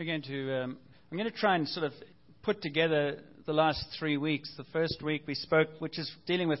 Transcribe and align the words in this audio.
We're 0.00 0.06
going 0.06 0.22
to, 0.22 0.62
um, 0.62 0.78
I'm 1.12 1.18
going 1.18 1.30
to 1.30 1.36
try 1.36 1.56
and 1.56 1.68
sort 1.68 1.84
of 1.84 1.92
put 2.42 2.62
together 2.62 3.18
the 3.44 3.52
last 3.52 3.84
three 3.98 4.16
weeks. 4.16 4.50
The 4.56 4.64
first 4.72 5.02
week 5.02 5.24
we 5.26 5.34
spoke, 5.34 5.68
which 5.78 5.98
is 5.98 6.10
dealing 6.26 6.48
with 6.48 6.60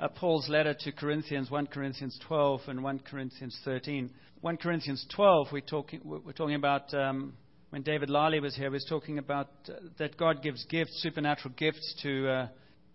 uh, 0.00 0.08
Paul's 0.08 0.48
letter 0.48 0.74
to 0.80 0.90
Corinthians, 0.90 1.50
1 1.50 1.66
Corinthians 1.66 2.18
12 2.26 2.62
and 2.68 2.82
1 2.82 3.00
Corinthians 3.00 3.60
13. 3.66 4.08
1 4.40 4.56
Corinthians 4.56 5.04
12, 5.14 5.48
we're 5.52 5.60
talking, 5.60 6.00
we're 6.02 6.32
talking 6.32 6.54
about, 6.54 6.94
um, 6.94 7.34
when 7.68 7.82
David 7.82 8.08
Lally 8.08 8.40
was 8.40 8.56
here, 8.56 8.70
we 8.70 8.76
was 8.76 8.86
talking 8.88 9.18
about 9.18 9.50
uh, 9.68 9.72
that 9.98 10.16
God 10.16 10.42
gives 10.42 10.64
gifts, 10.64 11.02
supernatural 11.02 11.52
gifts 11.58 11.94
to 12.02 12.26
uh, 12.26 12.48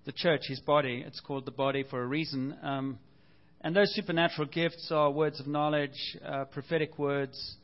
the 0.05 0.11
church, 0.11 0.41
his 0.47 0.59
body. 0.59 1.03
It's 1.05 1.19
called 1.19 1.45
the 1.45 1.51
body 1.51 1.83
for 1.87 2.01
a 2.01 2.07
reason. 2.07 2.57
Um, 2.63 2.97
and 3.61 3.75
those 3.75 3.93
supernatural 3.93 4.47
gifts 4.47 4.91
are 4.91 5.11
words 5.11 5.39
of 5.39 5.45
knowledge, 5.45 6.17
uh, 6.27 6.45
prophetic 6.45 6.97
words, 6.97 7.57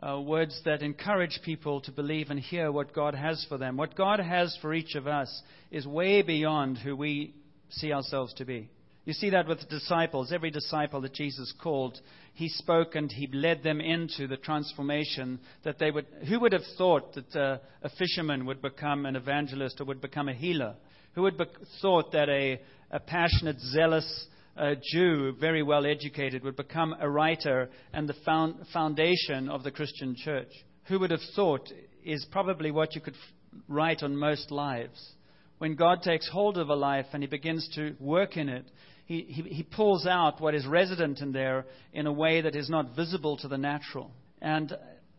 uh, 0.00 0.20
words 0.20 0.60
that 0.64 0.82
encourage 0.82 1.40
people 1.44 1.80
to 1.82 1.92
believe 1.92 2.30
and 2.30 2.38
hear 2.38 2.70
what 2.70 2.94
God 2.94 3.14
has 3.14 3.44
for 3.48 3.58
them. 3.58 3.76
What 3.76 3.96
God 3.96 4.20
has 4.20 4.56
for 4.62 4.72
each 4.72 4.94
of 4.94 5.06
us 5.06 5.42
is 5.70 5.86
way 5.86 6.22
beyond 6.22 6.78
who 6.78 6.94
we 6.96 7.34
see 7.70 7.92
ourselves 7.92 8.32
to 8.34 8.44
be. 8.44 8.70
You 9.04 9.14
see 9.14 9.30
that 9.30 9.48
with 9.48 9.60
the 9.60 9.66
disciples. 9.66 10.32
Every 10.32 10.50
disciple 10.50 11.00
that 11.00 11.14
Jesus 11.14 11.52
called, 11.62 11.98
he 12.34 12.48
spoke 12.48 12.94
and 12.94 13.10
he 13.10 13.26
led 13.32 13.62
them 13.62 13.80
into 13.80 14.26
the 14.26 14.36
transformation 14.36 15.40
that 15.64 15.78
they 15.78 15.90
would. 15.90 16.06
Who 16.28 16.38
would 16.40 16.52
have 16.52 16.62
thought 16.76 17.14
that 17.14 17.34
uh, 17.34 17.58
a 17.82 17.88
fisherman 17.98 18.44
would 18.44 18.60
become 18.60 19.06
an 19.06 19.16
evangelist 19.16 19.80
or 19.80 19.86
would 19.86 20.02
become 20.02 20.28
a 20.28 20.34
healer? 20.34 20.74
Who 21.14 21.22
would 21.22 21.38
have 21.38 21.48
thought 21.80 22.12
that 22.12 22.28
a, 22.28 22.60
a 22.90 23.00
passionate, 23.00 23.58
zealous, 23.60 24.26
a 24.58 24.74
Jew, 24.76 25.34
very 25.40 25.62
well 25.62 25.86
educated, 25.86 26.42
would 26.42 26.56
become 26.56 26.94
a 27.00 27.08
writer 27.08 27.70
and 27.92 28.08
the 28.08 28.14
found, 28.24 28.66
foundation 28.72 29.48
of 29.48 29.62
the 29.62 29.70
Christian 29.70 30.14
church. 30.16 30.50
Who 30.88 30.98
would 30.98 31.10
have 31.10 31.20
thought 31.34 31.70
is 32.04 32.26
probably 32.30 32.70
what 32.70 32.94
you 32.94 33.00
could 33.00 33.14
f- 33.14 33.60
write 33.68 34.02
on 34.02 34.16
most 34.16 34.50
lives. 34.50 35.12
When 35.58 35.76
God 35.76 36.02
takes 36.02 36.28
hold 36.28 36.58
of 36.58 36.68
a 36.68 36.74
life 36.74 37.06
and 37.12 37.22
He 37.22 37.28
begins 37.28 37.68
to 37.74 37.94
work 38.00 38.36
in 38.36 38.48
it, 38.48 38.66
he, 39.06 39.22
he, 39.22 39.42
he 39.42 39.62
pulls 39.62 40.06
out 40.06 40.38
what 40.38 40.54
is 40.54 40.66
resident 40.66 41.20
in 41.20 41.32
there 41.32 41.64
in 41.94 42.06
a 42.06 42.12
way 42.12 42.42
that 42.42 42.54
is 42.54 42.68
not 42.68 42.94
visible 42.94 43.38
to 43.38 43.48
the 43.48 43.56
natural. 43.56 44.10
And 44.42 44.76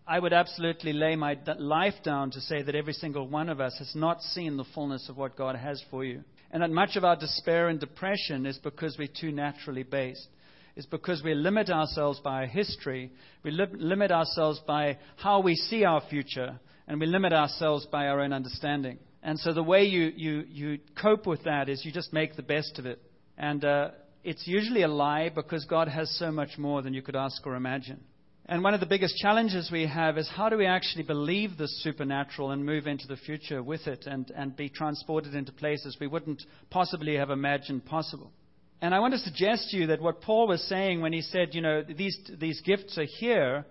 I 0.08 0.20
would 0.20 0.31
absolutely 0.31 0.94
lay 0.94 1.16
my 1.16 1.38
life 1.58 1.96
down 2.03 2.30
to 2.31 2.42
say 2.42 2.62
that 2.62 2.76
every 2.76 2.94
single 2.94 3.28
one 3.28 3.50
of 3.50 3.59
us 3.59 3.76
has 3.80 3.92
not 3.96 4.22
seen 4.22 4.58
the 4.58 4.66
fullness 4.76 5.09
of 5.09 5.18
what 5.18 5.36
God 5.36 5.56
has 5.56 5.84
for 5.90 6.06
you. 6.06 6.24
And 6.52 6.64
that 6.64 6.72
much 6.72 6.95
of 6.95 7.03
our 7.03 7.16
despair 7.16 7.69
and 7.69 7.80
depression 7.80 8.45
is 8.45 8.58
because 8.58 8.97
we're 8.97 9.08
too 9.08 9.31
naturally 9.31 9.83
based. 9.83 10.28
It's 10.75 10.88
because 10.88 11.22
we 11.23 11.33
limit 11.33 11.69
ourselves 11.69 12.19
by 12.23 12.41
our 12.41 12.45
history, 12.45 13.11
we 13.44 13.52
li- 13.52 13.66
limit 13.73 14.11
ourselves 14.11 14.61
by 14.66 14.97
how 15.17 15.41
we 15.41 15.56
see 15.56 15.83
our 15.83 16.02
future, 16.09 16.59
and 16.88 17.00
we 17.00 17.06
limit 17.06 17.33
ourselves 17.33 17.86
by 17.88 18.08
our 18.08 18.22
own 18.22 18.33
understanding. 18.33 18.97
And 19.22 19.38
so 19.39 19.53
the 19.53 19.64
way 19.64 19.83
you, 19.83 20.11
you, 20.16 20.45
you 20.50 20.80
cope 21.00 21.28
with 21.28 21.44
that 21.44 21.67
is 21.67 21.83
you 21.83 21.91
just 21.91 22.14
make 22.14 22.36
the 22.36 22.44
best 22.44 22.80
of 22.80 22.86
it. 22.86 23.02
And 23.38 23.63
uh, 23.66 23.89
it's 24.23 24.47
usually 24.47 24.84
a 24.84 24.88
lie 24.88 25.30
because 25.30 25.66
God 25.66 25.88
has 25.88 26.09
so 26.17 26.31
much 26.31 26.58
more 26.58 26.81
than 26.81 26.94
you 26.94 27.02
could 27.02 27.16
ask 27.16 27.45
or 27.45 27.56
imagine. 27.56 28.02
And 28.50 28.64
one 28.64 28.73
of 28.73 28.80
the 28.80 28.88
biggest 28.88 29.16
challenges 29.17 29.69
we 29.72 29.86
have 29.86 30.17
is 30.17 30.28
how 30.28 30.50
do 30.50 30.58
we 30.58 30.66
actually 30.66 31.03
believe 31.03 31.55
the 31.55 31.67
supernatural 31.67 32.50
and 32.50 32.66
move 32.66 32.88
into 32.88 33.06
the 33.06 33.16
future 33.16 33.61
with 33.61 33.86
it 33.86 34.08
and, 34.08 34.31
and 34.36 34.56
be 34.56 34.69
transported 34.69 35.36
into 35.36 35.52
places 35.52 35.97
we 36.02 36.08
wouldn't 36.08 36.41
possibly 36.72 37.16
have 37.16 37.30
imagined 37.30 37.86
possible. 37.86 38.31
And 38.81 38.95
I 38.95 39.02
want 39.02 39.14
to 39.14 39.19
suggest 39.19 39.69
to 39.69 39.78
you 39.78 39.86
that 39.88 40.02
what 40.02 40.22
Paul 40.22 40.47
was 40.47 40.64
saying 40.64 41.00
when 41.00 41.14
he 41.14 41.22
said, 41.22 41.50
you 41.53 41.61
know, 41.61 41.83
these, 41.83 42.17
these 42.39 42.59
gifts 42.61 42.97
are 42.97 43.06
here, 43.19 43.67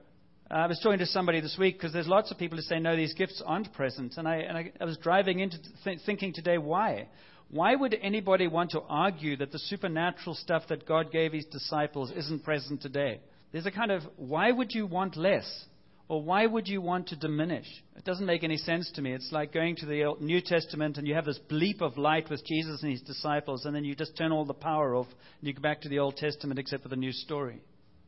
uh, 0.49 0.55
I 0.55 0.67
was 0.69 0.79
talking 0.81 1.01
to 1.01 1.07
somebody 1.07 1.41
this 1.41 1.57
week 1.59 1.77
because 1.77 1.93
there's 1.93 2.07
lots 2.07 2.31
of 2.31 2.39
people 2.39 2.57
who 2.57 2.63
say, 2.63 2.79
no, 2.79 2.95
these 2.95 3.15
gifts 3.15 3.43
aren't 3.45 3.73
present. 3.73 4.15
And 4.17 4.29
I, 4.29 4.37
and 4.37 4.57
I, 4.57 4.73
I 4.81 4.85
was 4.85 4.97
driving 4.99 5.41
into 5.41 5.59
th- 5.83 5.99
thinking 6.07 6.33
today, 6.33 6.57
why? 6.57 7.09
Why 7.51 7.75
would 7.75 7.97
anybody 8.01 8.47
want 8.47 8.71
to 8.71 8.83
argue 8.83 9.37
that 9.39 9.51
the 9.51 9.59
supernatural 9.59 10.37
stuff 10.37 10.69
that 10.69 10.87
God 10.87 11.11
gave 11.11 11.33
his 11.33 11.47
disciples 11.47 12.13
isn't 12.15 12.45
present 12.45 12.81
today? 12.81 13.19
There's 13.53 13.67
a 13.67 13.71
kind 13.71 13.91
of 13.91 14.03
why 14.17 14.51
would 14.51 14.75
you 14.75 14.87
want 14.87 15.17
less? 15.17 15.67
Or 16.09 16.23
why 16.23 16.47
would 16.47 16.69
you 16.69 16.81
want 16.81 17.09
to 17.09 17.17
diminish? 17.17 17.67
It 17.95 18.05
doesn't 18.05 18.25
make 18.25 18.43
any 18.43 18.57
sense 18.57 18.91
to 18.95 19.03
me. 19.03 19.13
It's 19.13 19.31
like 19.31 19.53
going 19.53 19.77
to 19.77 19.87
the 19.87 20.15
New 20.21 20.41
Testament 20.41 20.97
and 20.97 21.07
you 21.07 21.15
have 21.15 21.27
this 21.27 21.39
bleep 21.51 21.83
of 21.83 21.99
light 21.99 22.31
with 22.31 22.47
Jesus 22.47 22.83
and 22.83 22.91
his 22.91 23.03
disciples, 23.03 23.67
and 23.67 23.77
then 23.77 23.85
you 23.85 23.95
just 23.95 24.17
turn 24.17 24.33
all 24.33 24.47
the 24.47 24.55
power 24.55 24.95
off 24.95 25.07
and 25.41 25.49
you 25.49 25.53
go 25.53 25.61
back 25.61 25.83
to 25.83 25.89
the 25.91 25.99
Old 25.99 26.17
Testament 26.17 26.59
except 26.59 26.83
for 26.83 26.89
the 26.89 26.97
new 26.97 27.13
story. 27.13 27.61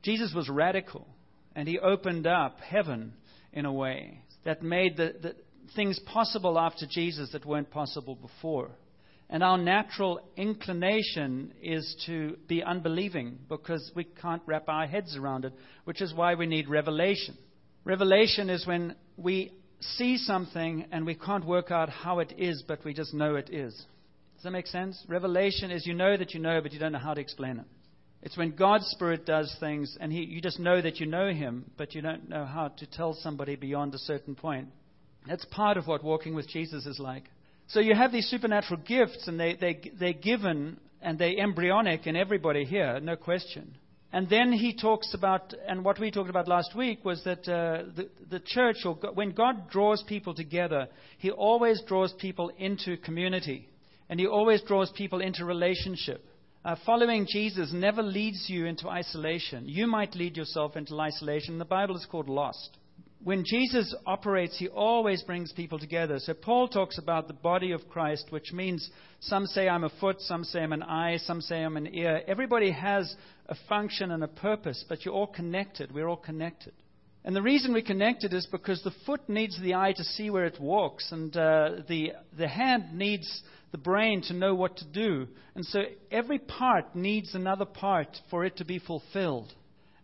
Jesus 0.03 0.33
was 0.34 0.49
radical, 0.49 1.06
and 1.55 1.69
he 1.69 1.78
opened 1.78 2.27
up 2.27 2.59
heaven 2.61 3.12
in 3.53 3.67
a 3.67 3.72
way 3.72 4.22
that 4.45 4.62
made 4.62 4.97
the, 4.97 5.15
the 5.21 5.37
things 5.77 5.99
possible 6.07 6.59
after 6.59 6.87
Jesus 6.87 7.33
that 7.33 7.45
weren't 7.45 7.71
possible 7.71 8.15
before. 8.15 8.71
And 9.33 9.45
our 9.45 9.57
natural 9.57 10.21
inclination 10.37 11.55
is 11.63 11.97
to 12.07 12.37
be 12.49 12.65
unbelieving 12.65 13.39
because 13.49 13.93
we 13.95 14.03
can't 14.03 14.43
wrap 14.45 14.69
our 14.69 14.89
heads 14.89 15.17
around 15.17 15.45
it, 15.45 15.53
which 15.85 16.03
is 16.03 16.13
why 16.13 16.35
we 16.35 16.47
need 16.47 16.69
revelation. 16.69 17.39
Revelation 17.85 18.51
is 18.51 18.67
when 18.67 18.97
we 19.17 19.53
see 19.79 20.19
something 20.19 20.85
and 20.91 21.07
we 21.07 21.15
can't 21.15 21.47
work 21.47 21.71
out 21.71 21.89
how 21.89 22.19
it 22.19 22.35
is, 22.39 22.65
but 22.67 22.85
we 22.85 22.93
just 22.93 23.15
know 23.15 23.37
it 23.37 23.51
is. 23.51 23.73
Does 24.35 24.43
that 24.43 24.51
make 24.51 24.67
sense? 24.67 25.01
Revelation 25.09 25.71
is 25.71 25.87
you 25.87 25.95
know 25.95 26.17
that 26.17 26.35
you 26.35 26.41
know, 26.41 26.61
but 26.61 26.73
you 26.73 26.81
don't 26.81 26.93
know 26.93 26.99
how 26.99 27.15
to 27.15 27.21
explain 27.21 27.61
it. 27.61 27.67
It's 28.23 28.37
when 28.37 28.57
God's 28.57 28.87
Spirit 28.87 29.27
does 29.27 29.55
things 29.61 29.97
and 30.01 30.13
he, 30.13 30.25
you 30.25 30.41
just 30.41 30.59
know 30.59 30.83
that 30.83 30.99
you 30.99 31.07
know 31.07 31.33
Him, 31.33 31.71
but 31.79 31.95
you 31.95 32.03
don't 32.03 32.29
know 32.29 32.45
how 32.45 32.69
to 32.69 32.87
tell 32.87 33.15
somebody 33.15 33.55
beyond 33.55 33.95
a 33.95 33.99
certain 33.99 34.35
point. 34.35 34.69
That's 35.27 35.45
part 35.47 35.77
of 35.77 35.87
what 35.87 36.03
walking 36.03 36.35
with 36.35 36.49
Jesus 36.49 36.85
is 36.85 36.99
like. 36.99 37.25
So 37.71 37.79
you 37.79 37.95
have 37.95 38.11
these 38.11 38.29
supernatural 38.29 38.81
gifts, 38.81 39.29
and 39.29 39.39
they, 39.39 39.55
they, 39.55 39.81
they're 39.99 40.13
given 40.13 40.79
and 41.01 41.19
they're 41.19 41.39
embryonic 41.39 42.07
in 42.07 42.17
everybody 42.17 42.65
here, 42.65 42.99
no 43.01 43.15
question. 43.15 43.77
And 44.13 44.29
then 44.29 44.53
he 44.53 44.77
talks 44.77 45.15
about, 45.15 45.55
and 45.69 45.85
what 45.85 46.01
we 46.01 46.11
talked 46.11 46.31
about 46.31 46.49
last 46.49 46.77
week 46.77 47.05
was 47.05 47.23
that 47.25 47.49
uh, 47.49 47.85
the, 47.95 48.09
the 48.29 48.41
church, 48.41 48.79
or 48.85 48.97
God, 48.97 49.15
when 49.15 49.31
God 49.31 49.71
draws 49.71 50.03
people 50.03 50.35
together, 50.35 50.89
he 51.19 51.31
always 51.31 51.81
draws 51.87 52.13
people 52.15 52.51
into 52.59 52.97
community, 52.97 53.69
and 54.09 54.19
he 54.19 54.27
always 54.27 54.61
draws 54.63 54.91
people 54.91 55.21
into 55.21 55.45
relationship. 55.45 56.25
Uh, 56.65 56.75
following 56.85 57.25
Jesus 57.31 57.73
never 57.73 58.03
leads 58.03 58.47
you 58.49 58.67
into 58.67 58.89
isolation. 58.89 59.69
You 59.69 59.87
might 59.87 60.17
lead 60.17 60.37
yourself 60.37 60.77
into 60.77 60.99
isolation. 60.99 61.59
The 61.59 61.65
Bible 61.65 61.97
is 61.97 62.07
called 62.11 62.29
lost 62.29 62.77
when 63.23 63.45
Jesus 63.45 63.95
operates, 64.07 64.59
he 64.59 64.69
always 64.69 65.23
brings 65.23 65.53
people 65.53 65.79
together. 65.79 66.19
So 66.19 66.33
Paul 66.33 66.69
talks 66.69 66.97
about 66.97 67.29
the 67.29 67.35
body 67.35 67.73
of 67.73 67.89
Christ, 67.89 68.27
which 68.31 68.53
means 68.53 68.89
some 69.21 69.47
say 69.47 69.69
I'm 69.69 69.85
a 69.85 69.91
foot, 70.01 70.21
some 70.21 70.43
say 70.43 70.61
I'm 70.61 70.73
an 70.73 70.83
eye, 70.83 71.19
some 71.19 71.43
say 71.43 71.63
I'm 71.63 71.77
an 71.77 71.95
ear. 71.95 72.23
Everybody 72.27 72.71
has 72.71 73.15
a 73.47 73.57
function 73.69 74.11
and 74.11 74.25
a 74.25 74.29
purpose, 74.29 74.85
but 74.89 75.05
you're 75.05 75.15
all 75.15 75.27
connected. 75.27 75.93
We're 75.93 76.09
all 76.09 76.17
connected. 76.17 76.73
And 77.23 77.37
the 77.37 77.43
reason 77.43 77.75
we're 77.75 77.83
connected 77.83 78.33
is 78.33 78.47
because 78.51 78.83
the 78.83 78.95
foot 79.05 79.29
needs 79.29 79.61
the 79.61 79.75
eye 79.75 79.93
to 79.93 80.05
see 80.05 80.31
where 80.31 80.47
it 80.47 80.59
walks, 80.59 81.13
and 81.13 81.37
uh, 81.37 81.83
the, 81.87 82.13
the 82.39 82.49
hand 82.49 82.95
needs 82.95 83.43
the 83.73 83.79
brain 83.79 84.23
to 84.23 84.33
know 84.33 84.55
what 84.55 84.79
to 84.79 84.87
do. 84.87 85.29
And 85.55 85.65
so 85.67 85.83
every 86.11 86.39
part 86.39 86.97
needs 86.97 87.35
another 87.35 87.67
part 87.67 88.17
for 88.31 88.47
it 88.47 88.57
to 88.57 88.65
be 88.65 88.79
fulfilled. 88.79 89.53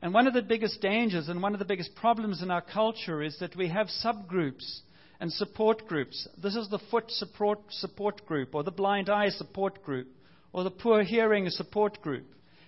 And 0.06 0.14
one 0.14 0.28
of 0.28 0.34
the 0.34 0.42
biggest 0.42 0.80
dangers 0.80 1.28
and 1.28 1.42
one 1.42 1.52
of 1.52 1.58
the 1.58 1.64
biggest 1.64 1.96
problems 1.96 2.40
in 2.40 2.48
our 2.48 2.60
culture 2.60 3.24
is 3.24 3.36
that 3.40 3.56
we 3.56 3.66
have 3.70 3.88
subgroups 3.88 4.82
and 5.18 5.32
support 5.32 5.88
groups. 5.88 6.28
This 6.40 6.54
is 6.54 6.68
the 6.68 6.78
foot 6.92 7.10
support, 7.10 7.58
support 7.70 8.24
group, 8.24 8.54
or 8.54 8.62
the 8.62 8.70
blind 8.70 9.10
eye 9.10 9.30
support 9.30 9.82
group, 9.82 10.06
or 10.52 10.62
the 10.62 10.70
poor 10.70 11.02
hearing 11.02 11.50
support 11.50 12.00
group. 12.02 12.24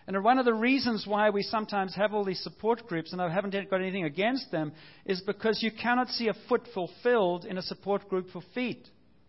And 0.09 0.21
one 0.25 0.41
of 0.41 0.47
the 0.47 0.53
reasons 0.53 1.07
why 1.07 1.31
we 1.31 1.45
sometimes 1.45 1.95
have 1.95 2.13
all 2.13 2.25
these 2.25 2.43
support 2.43 2.89
groups, 2.89 3.13
and 3.13 3.23
I 3.23 3.33
haven't 3.33 3.55
got 3.71 3.81
anything 3.81 4.03
against 4.03 4.51
them, 4.51 4.73
is 5.05 5.21
because 5.21 5.63
you 5.63 5.71
cannot 5.71 6.09
see 6.09 6.27
a 6.27 6.35
foot 6.49 6.67
fulfilled 6.75 7.45
in 7.45 7.57
a 7.57 7.63
support 7.63 8.09
group 8.09 8.31
for 8.33 8.43
feet. 8.53 8.89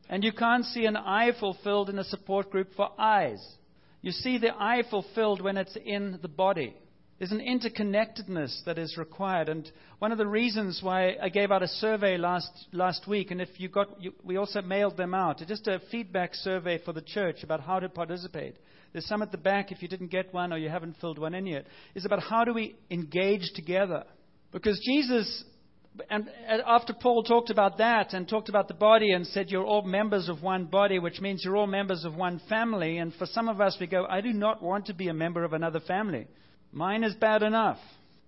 And 0.09 0.23
you 0.23 0.33
can't 0.33 0.65
see 0.65 0.85
an 0.85 0.97
eye 0.97 1.33
fulfilled 1.39 1.91
in 1.91 1.99
a 1.99 2.03
support 2.03 2.49
group 2.49 2.69
for 2.75 2.89
eyes. 2.97 3.47
You 4.01 4.13
see 4.13 4.39
the 4.39 4.55
eye 4.59 4.81
fulfilled 4.89 5.41
when 5.41 5.57
it's 5.57 5.77
in 5.85 6.17
the 6.23 6.27
body. 6.27 6.73
There's 7.19 7.31
an 7.33 7.41
interconnectedness 7.41 8.63
that 8.63 8.77
is 8.77 8.97
required. 8.97 9.49
And 9.49 9.69
one 9.99 10.13
of 10.13 10.17
the 10.17 10.25
reasons 10.25 10.79
why 10.81 11.17
I 11.21 11.27
gave 11.27 11.51
out 11.51 11.61
a 11.61 11.67
survey 11.67 12.17
last, 12.17 12.49
last 12.71 13.07
week, 13.09 13.31
and 13.31 13.41
if 13.41 13.49
you 13.57 13.67
got, 13.67 14.01
you, 14.01 14.13
we 14.23 14.37
also 14.37 14.61
mailed 14.61 14.95
them 14.95 15.13
out, 15.13 15.43
just 15.45 15.67
a 15.67 15.81
feedback 15.91 16.33
survey 16.33 16.79
for 16.83 16.93
the 16.93 17.01
church 17.01 17.43
about 17.43 17.59
how 17.59 17.79
to 17.79 17.89
participate. 17.89 18.55
There's 18.93 19.05
some 19.05 19.21
at 19.21 19.31
the 19.31 19.37
back 19.37 19.71
if 19.71 19.81
you 19.81 19.89
didn't 19.89 20.11
get 20.11 20.33
one 20.33 20.53
or 20.53 20.57
you 20.57 20.69
haven't 20.69 20.95
filled 21.01 21.19
one 21.19 21.35
in 21.35 21.45
yet. 21.45 21.67
It's 21.93 22.05
about 22.05 22.23
how 22.23 22.45
do 22.45 22.53
we 22.53 22.77
engage 22.89 23.51
together. 23.53 24.05
Because 24.53 24.79
Jesus, 24.83 25.43
and 26.09 26.29
after 26.65 26.93
Paul 26.93 27.23
talked 27.23 27.49
about 27.49 27.79
that 27.79 28.13
and 28.13 28.29
talked 28.29 28.47
about 28.47 28.69
the 28.69 28.73
body 28.73 29.11
and 29.11 29.27
said 29.27 29.49
you're 29.49 29.65
all 29.65 29.81
members 29.81 30.29
of 30.29 30.41
one 30.41 30.65
body, 30.65 30.99
which 30.99 31.19
means 31.19 31.43
you're 31.43 31.57
all 31.57 31.67
members 31.67 32.05
of 32.05 32.15
one 32.15 32.41
family, 32.47 32.97
and 32.97 33.13
for 33.15 33.25
some 33.25 33.49
of 33.49 33.59
us 33.59 33.75
we 33.79 33.87
go, 33.87 34.05
I 34.09 34.21
do 34.21 34.31
not 34.31 34.63
want 34.63 34.85
to 34.85 34.93
be 34.93 35.09
a 35.09 35.13
member 35.13 35.43
of 35.43 35.51
another 35.51 35.81
family. 35.81 36.25
Mine 36.71 37.03
is 37.03 37.15
bad 37.15 37.43
enough. 37.43 37.79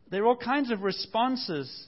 There 0.09 0.23
are 0.23 0.27
all 0.27 0.35
kinds 0.35 0.71
of 0.71 0.81
responses 0.81 1.87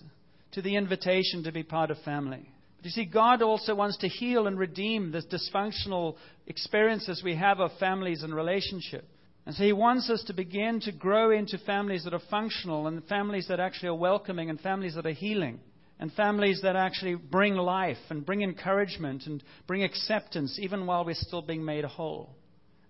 to 0.52 0.62
the 0.62 0.76
invitation 0.76 1.44
to 1.44 1.52
be 1.52 1.64
part 1.64 1.92
of 1.92 1.98
family. 2.00 2.48
But 2.78 2.86
you 2.86 2.92
see, 2.92 3.06
God 3.06 3.42
also 3.42 3.76
wants 3.76 3.98
to 3.98 4.08
heal 4.08 4.48
and 4.48 4.58
redeem 4.58 5.12
the 5.12 5.22
dysfunctional 5.22 6.16
experiences 6.48 7.22
we 7.24 7.36
have 7.36 7.60
of 7.60 7.72
families 7.80 8.24
and 8.24 8.36
relationship. 8.36 9.06
And 9.46 9.56
so 9.56 9.64
He 9.64 9.74
wants 9.74 10.10
us 10.10 10.24
to 10.28 10.34
begin 10.34 10.80
to 10.82 10.92
grow 10.92 11.32
into 11.32 11.58
families 11.58 12.04
that 12.04 12.14
are 12.14 12.22
functional 12.30 12.88
and 12.88 13.04
families 13.06 13.48
that 13.48 13.60
actually 13.60 13.90
are 13.90 13.96
welcoming 13.96 14.50
and 14.50 14.60
families 14.60 14.96
that 14.96 15.06
are 15.06 15.12
healing 15.12 15.60
and 16.00 16.12
families 16.14 16.62
that 16.64 16.76
actually 16.76 17.16
bring 17.16 17.56
life 17.56 17.98
and 18.10 18.26
bring 18.26 18.42
encouragement 18.42 19.26
and 19.26 19.44
bring 19.68 19.84
acceptance 19.84 20.58
even 20.60 20.86
while 20.86 21.06
we're 21.06 21.16
still 21.16 21.42
being 21.42 21.64
made 21.64 21.86
whole. 21.86 22.30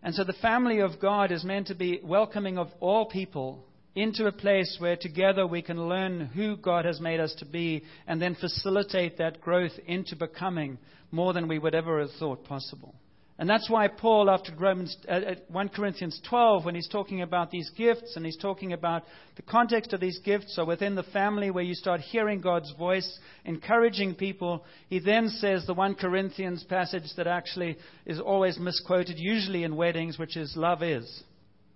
And 0.03 0.13
so 0.13 0.25
the 0.25 0.33
family 0.33 0.79
of 0.79 1.00
God 1.00 1.31
is 1.31 1.45
meant 1.45 1.67
to 1.67 1.75
be 1.75 2.01
welcoming 2.03 2.57
of 2.57 2.67
all 2.81 3.05
people 3.05 3.65
into 3.95 4.27
a 4.27 4.31
place 4.31 4.75
where 4.79 4.97
together 4.97 5.47
we 5.47 5.61
can 5.61 5.88
learn 5.88 6.25
who 6.25 6.57
God 6.57 6.83
has 6.83 7.00
made 7.00 7.19
us 7.19 7.33
to 7.39 7.45
be 7.45 7.83
and 8.05 8.21
then 8.21 8.35
facilitate 8.35 9.17
that 9.17 9.39
growth 9.39 9.71
into 9.88 10.15
becoming 10.15 10.77
more 11.11 11.31
than 11.31 11.47
we 11.47 11.57
would 11.57 11.73
ever 11.73 12.01
have 12.01 12.11
thought 12.19 12.44
possible. 12.44 12.95
And 13.44 13.50
that's 13.50 13.69
why 13.69 13.90
Paul, 13.90 14.30
after 14.30 14.56
Romans, 14.56 14.95
uh, 15.06 15.36
1 15.50 15.68
Corinthians 15.68 16.18
12, 16.30 16.63
when 16.63 16.75
he's 16.75 16.88
talking 16.88 17.24
about 17.24 17.51
these 17.51 17.69
gifts 17.72 18.16
and 18.16 18.25
he's 18.25 18.38
talking 18.38 18.72
about 18.72 19.04
the 19.36 19.42
context 19.42 19.92
of 19.92 20.00
these 20.00 20.18
gifts 20.19 20.56
so 20.56 20.63
within 20.63 20.95
the 20.95 21.04
family 21.04 21.51
where 21.51 21.66
you 21.66 21.75
start 21.75 22.00
hearing 22.00 22.40
God's 22.40 22.72
voice, 22.78 23.19
encouraging 23.44 24.16
people, 24.16 24.63
he 24.88 25.00
then 25.00 25.28
says 25.28 25.66
the 25.66 25.74
1 25.74 25.95
Corinthians 25.95 26.63
passage 26.63 27.04
that 27.18 27.28
actually 27.28 27.75
is 28.06 28.18
always 28.18 28.57
misquoted, 28.57 29.19
usually 29.19 29.66
in 29.66 29.75
weddings, 29.75 30.18
which 30.18 30.38
is 30.38 30.56
love 30.56 30.81
is. 30.81 31.24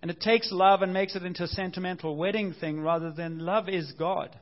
And 0.02 0.10
it 0.10 0.22
takes 0.22 0.54
love 0.54 0.84
and 0.84 0.94
makes 0.94 1.18
it 1.18 1.24
into 1.24 1.44
a 1.44 1.48
sentimental 1.48 2.16
wedding 2.16 2.54
thing 2.54 2.80
rather 2.80 3.12
than 3.12 3.40
love 3.40 3.68
is 3.68 3.92
God. 4.00 4.40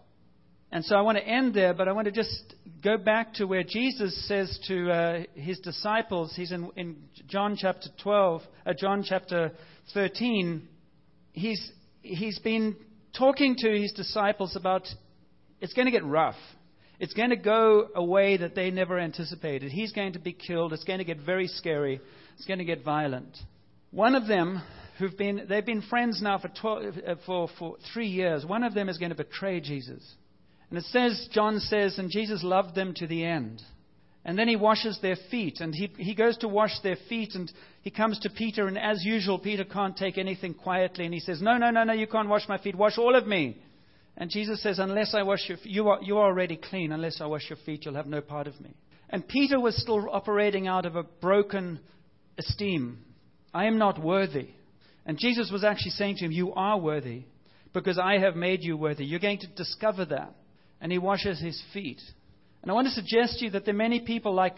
And 0.71 0.83
so 0.83 0.95
I 0.95 1.01
want 1.01 1.17
to 1.17 1.25
end 1.25 1.53
there, 1.53 1.73
but 1.73 1.88
I 1.88 1.94
want 1.94 2.06
to 2.06 2.12
just 2.12 2.56
go 2.83 2.97
back 2.97 3.33
to 3.35 3.45
where 3.45 3.63
Jesus 3.63 4.27
says 4.27 4.59
to 4.67 4.91
uh, 4.91 5.23
his 5.33 5.59
disciples, 5.59 6.33
he's 6.35 6.51
in, 6.51 6.69
in 6.75 6.97
John 7.27 7.56
chapter 7.57 7.89
12, 8.01 8.41
uh, 8.65 8.73
John 8.77 9.03
chapter 9.07 9.51
13, 9.94 10.67
he's, 11.33 11.71
he's 12.01 12.39
been 12.39 12.75
talking 13.17 13.56
to 13.57 13.69
his 13.69 13.91
disciples 13.94 14.56
about 14.56 14.88
it's 15.62 15.73
going 15.73 15.85
to 15.85 15.91
get 15.91 16.03
rough. 16.03 16.35
It's 17.00 17.13
going 17.13 17.29
to 17.29 17.35
go 17.35 17.88
a 17.95 18.03
way 18.03 18.38
that 18.38 18.56
they 18.56 18.71
never 18.71 19.00
anticipated. 19.00 19.71
He's 19.71 19.91
going 19.91 20.13
to 20.13 20.19
be 20.19 20.33
killed. 20.33 20.73
It's 20.73 20.83
going 20.83 21.00
to 21.00 21.06
get 21.06 21.19
very 21.19 21.47
scary. 21.47 22.00
It's 22.38 22.45
going 22.45 22.59
to 22.59 22.65
get 22.65 22.83
violent. 22.83 23.38
One 23.91 24.15
of 24.15 24.27
them, 24.27 24.62
who've 25.00 25.17
been, 25.17 25.45
they've 25.50 25.65
been 25.65 25.81
friends 25.81 26.21
now 26.21 26.38
for, 26.38 26.50
12, 26.50 26.83
uh, 26.85 27.15
for, 27.25 27.50
for 27.59 27.77
three 27.94 28.07
years, 28.07 28.45
one 28.45 28.63
of 28.63 28.73
them 28.73 28.89
is 28.89 28.97
going 28.97 29.09
to 29.09 29.15
betray 29.15 29.59
Jesus. 29.59 30.03
And 30.75 30.83
it 30.83 30.89
says, 30.89 31.30
John 31.31 31.62
says, 31.62 31.98
and 32.00 32.12
Jesus 32.12 32.44
loved 32.44 32.75
them 32.75 32.94
to 32.95 33.07
the 33.07 33.24
end. 33.24 33.63
And 34.25 34.38
then 34.38 34.50
he 34.50 34.57
washes 34.57 35.00
their 35.01 35.16
feet, 35.31 35.62
and 35.62 35.74
he, 35.74 35.89
he 35.95 36.13
goes 36.13 36.36
to 36.39 36.50
wash 36.50 36.81
their 36.83 36.98
feet, 37.07 37.33
and 37.33 37.50
he 37.81 37.89
comes 37.89 38.19
to 38.19 38.30
Peter, 38.30 38.68
and 38.68 38.77
as 38.77 39.01
usual, 39.06 39.39
Peter 39.39 39.63
can't 39.63 39.95
take 39.95 40.18
anything 40.18 40.54
quietly, 40.54 41.06
and 41.06 41.13
he 41.13 41.22
says, 41.22 41.42
No, 41.42 41.57
no, 41.57 41.72
no, 41.72 41.86
no, 41.86 41.94
you 41.94 42.07
can't 42.07 42.27
wash 42.27 42.50
my 42.50 42.57
feet, 42.57 42.75
wash 42.75 42.98
all 42.98 43.16
of 43.16 43.25
me. 43.25 43.57
And 44.18 44.30
Jesus 44.30 44.62
says, 44.62 44.77
Unless 44.77 45.16
I 45.16 45.24
wash 45.24 45.48
your 45.48 45.57
feet, 45.60 45.72
you 45.72 45.88
are, 45.88 46.04
you 46.04 46.18
are 46.18 46.25
already 46.25 46.57
clean, 46.57 46.92
unless 46.92 47.22
I 47.22 47.25
wash 47.25 47.50
your 47.50 47.60
feet, 47.66 47.86
you'll 47.86 47.95
have 47.95 48.06
no 48.06 48.19
part 48.19 48.48
of 48.48 48.60
me. 48.60 48.75
And 49.10 49.25
Peter 49.25 49.62
was 49.62 49.81
still 49.81 50.10
operating 50.12 50.68
out 50.68 50.86
of 50.86 50.98
a 50.98 51.04
broken 51.04 51.80
esteem. 52.38 52.98
I 53.54 53.68
am 53.68 53.77
not 53.77 54.04
worthy. 54.04 54.50
And 55.06 55.18
Jesus 55.18 55.50
was 55.54 55.63
actually 55.63 55.92
saying 55.92 56.18
to 56.18 56.25
him, 56.25 56.33
You 56.33 56.51
are 56.51 56.77
worthy, 56.77 57.24
because 57.72 57.98
I 57.98 58.18
have 58.18 58.36
made 58.36 58.62
you 58.62 58.75
worthy. 58.75 59.06
You're 59.06 59.22
going 59.22 59.39
to 59.39 59.48
discover 59.56 60.04
that 60.07 60.33
and 60.81 60.92
he 60.92 60.98
washes 60.98 61.39
his 61.39 61.62
feet. 61.74 62.01
And 62.62 62.72
I 62.72 62.74
want 62.74 62.88
to 62.88 62.94
suggest 62.94 63.39
to 63.39 63.45
you 63.45 63.51
that 63.51 63.66
there 63.66 63.74
are 63.74 63.77
many 63.77 64.00
people 64.00 64.33
like 64.33 64.57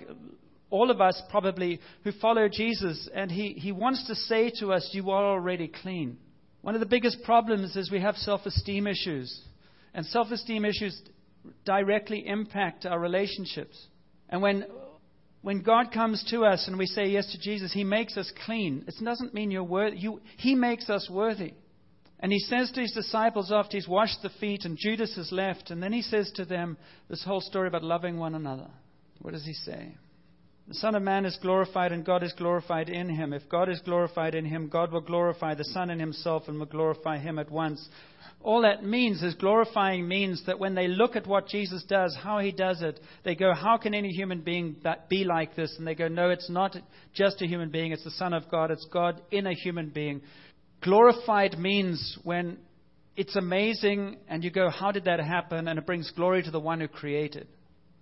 all 0.70 0.92
of 0.92 1.02
us 1.02 1.22
probably 1.30 1.80
who 2.04 2.12
follow 2.14 2.48
Jesus, 2.50 3.10
and 3.14 3.32
he, 3.32 3.54
he 3.54 3.72
wants 3.72 4.06
to 4.08 4.16
say 4.16 4.52
to 4.60 4.74
us, 4.74 4.90
You 4.92 5.12
are 5.12 5.24
already 5.24 5.68
clean. 5.68 6.18
One 6.62 6.76
of 6.76 6.80
the 6.82 6.86
biggest 6.86 7.24
problems 7.24 7.76
is 7.76 7.92
we 7.92 8.02
have 8.02 8.16
self 8.16 8.46
esteem 8.46 8.88
issues. 8.88 9.42
And 9.94 10.06
self 10.06 10.32
esteem 10.32 10.66
issues 10.66 11.00
directly 11.66 12.28
impact 12.28 12.86
our 12.86 13.00
relationships. 13.00 13.82
And 14.30 14.42
when, 14.42 14.66
when 15.42 15.62
God 15.62 15.92
comes 15.94 16.24
to 16.32 16.44
us 16.44 16.68
and 16.68 16.78
we 16.78 16.86
say 16.86 17.08
yes 17.08 17.32
to 17.32 17.40
Jesus, 17.40 17.72
He 17.72 17.84
makes 17.84 18.18
us 18.18 18.32
clean. 18.46 18.84
It 18.88 18.96
doesn't 19.04 19.34
mean 19.34 19.52
you're 19.52 19.64
worthy. 19.64 19.98
You, 19.98 20.22
he 20.38 20.56
makes 20.56 20.90
us 20.90 21.10
worthy. 21.10 21.54
And 22.20 22.32
he 22.32 22.40
says 22.40 22.72
to 22.72 22.82
his 22.82 22.94
disciples 22.94 23.52
after 23.52 23.78
he's 23.78 23.88
washed 23.88 24.22
the 24.24 24.32
feet 24.40 24.66
and 24.66 24.78
Judas 24.78 25.16
has 25.16 25.32
left, 25.32 25.70
and 25.70 25.82
then 25.82 25.94
he 25.94 26.02
says 26.02 26.32
to 26.36 26.46
them 26.46 26.78
this 27.10 27.24
whole 27.24 27.42
story 27.42 27.68
about 27.68 27.84
loving 27.84 28.18
one 28.18 28.34
another. 28.34 28.68
What 29.22 29.34
does 29.34 29.46
he 29.46 29.54
say? 29.54 29.96
The 30.68 30.74
Son 30.74 30.96
of 30.96 31.04
Man 31.04 31.26
is 31.26 31.38
glorified 31.42 31.94
and 31.94 32.04
God 32.04 32.24
is 32.24 32.34
glorified 32.34 32.90
in 32.90 33.08
him. 33.08 33.32
If 33.32 33.48
God 33.48 33.70
is 33.70 33.80
glorified 33.86 34.36
in 34.36 34.44
him, 34.44 34.68
God 34.68 34.92
will 34.92 35.02
glorify 35.02 35.54
the 35.54 35.64
Son 35.64 35.90
in 35.90 36.00
himself 36.00 36.44
and 36.48 36.60
will 36.60 36.66
glorify 36.66 37.20
him 37.20 37.40
at 37.40 37.50
once. 37.50 37.88
All 38.44 38.62
that 38.64 38.84
means 38.84 39.24
is 39.24 39.34
glorifying 39.36 40.08
means 40.08 40.46
that 40.46 40.60
when 40.60 40.76
they 40.76 40.88
look 40.88 41.16
at 41.16 41.26
what 41.26 41.48
Jesus 41.48 41.86
does, 41.86 42.16
how 42.22 42.40
he 42.40 42.52
does 42.52 42.82
it, 42.82 43.00
they 43.24 43.34
go, 43.34 43.54
How 43.54 43.78
can 43.78 43.94
any 43.94 44.10
human 44.10 44.42
being 44.42 44.76
be 45.10 45.24
like 45.24 45.56
this? 45.56 45.74
And 45.78 45.88
they 45.88 45.96
go, 45.96 46.10
No, 46.10 46.30
it's 46.30 46.50
not 46.50 46.76
just 47.14 47.42
a 47.42 47.48
human 47.48 47.70
being, 47.70 47.94
it's 47.94 48.04
the 48.04 48.12
Son 48.12 48.34
of 48.34 48.50
God, 48.52 48.70
it's 48.70 48.86
God 48.92 49.22
in 49.32 49.48
a 49.48 49.54
human 49.54 49.90
being 49.90 50.22
Glorified 50.84 51.58
means 51.58 52.18
when 52.24 52.58
it's 53.16 53.36
amazing 53.36 54.18
and 54.28 54.44
you 54.44 54.52
go, 54.52 54.70
How 54.70 54.92
did 54.92 55.06
that 55.06 55.20
happen? 55.20 55.68
And 55.68 55.80
it 55.80 55.86
brings 55.86 56.12
glory 56.12 56.44
to 56.44 56.52
the 56.52 56.60
one 56.60 56.80
who 56.80 56.88
created. 56.88 57.48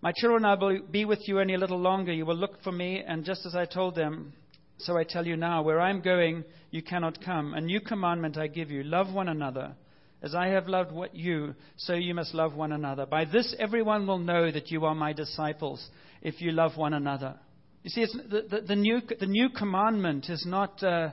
My 0.01 0.12
children, 0.16 0.45
I 0.45 0.56
will 0.56 0.81
be 0.92 1.06
with 1.06 1.27
you 1.27 1.39
only 1.39 1.56
a 1.56 1.57
little 1.57 1.80
longer. 1.80 2.13
You 2.13 2.25
will 2.25 2.36
look 2.36 2.62
for 2.63 2.72
me, 2.72 3.01
and 3.07 3.24
just 3.25 3.45
as 3.45 3.56
I 3.56 3.66
told 3.66 3.95
them, 3.95 4.33
so 4.77 4.98
I 4.98 5.04
tell 5.04 5.25
you 5.25 5.38
now, 5.38 5.63
where 5.63 5.80
I'm 5.80 6.01
going, 6.01 6.44
you 6.69 6.83
cannot 6.83 7.24
come. 7.24 7.54
A 7.54 7.62
new 7.62 7.80
commandment 7.80 8.38
I 8.38 8.48
give 8.48 8.69
you 8.69 8.83
love 8.83 9.13
one 9.13 9.30
another. 9.30 9.74
As 10.21 10.36
I 10.36 10.48
have 10.48 10.68
loved 10.68 10.92
you, 11.13 11.56
so 11.78 11.94
you 11.94 12.13
must 12.13 12.33
love 12.33 12.54
one 12.56 12.74
another. 12.74 13.06
By 13.06 13.25
this, 13.25 13.56
everyone 13.57 14.06
will 14.06 14.19
know 14.19 14.51
that 14.51 14.69
you 14.69 14.86
are 14.86 14.94
my 14.94 15.13
disciples, 15.13 15.88
if 16.21 16.42
you 16.42 16.51
love 16.51 16.78
one 16.78 16.94
another. 16.94 17.36
You 17.83 17.89
see, 17.89 18.06
the, 18.30 18.42
the, 18.50 18.62
the, 18.62 18.75
new, 18.75 19.01
the 19.19 19.28
new 19.28 19.50
commandment 19.50 20.30
is 20.30 20.45
not. 20.45 20.83
Uh, 20.83 21.12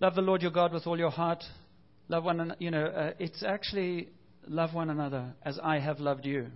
love 0.00 0.14
the 0.14 0.22
Lord 0.22 0.42
your 0.42 0.50
God 0.50 0.72
with 0.72 0.86
all 0.86 0.98
your 0.98 1.10
heart. 1.10 1.42
Love 2.08 2.24
one 2.24 2.40
another. 2.40 2.58
You 2.60 2.70
know, 2.70 2.86
uh, 2.86 3.12
it's 3.18 3.42
actually 3.42 4.08
love 4.46 4.74
one 4.74 4.90
another 4.90 5.34
as 5.42 5.58
I 5.62 5.78
have 5.78 6.00
loved 6.00 6.24
you. 6.24 6.48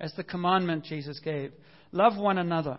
As 0.00 0.12
the 0.16 0.24
commandment 0.24 0.84
Jesus 0.84 1.20
gave. 1.20 1.52
Love 1.92 2.18
one 2.18 2.38
another. 2.38 2.78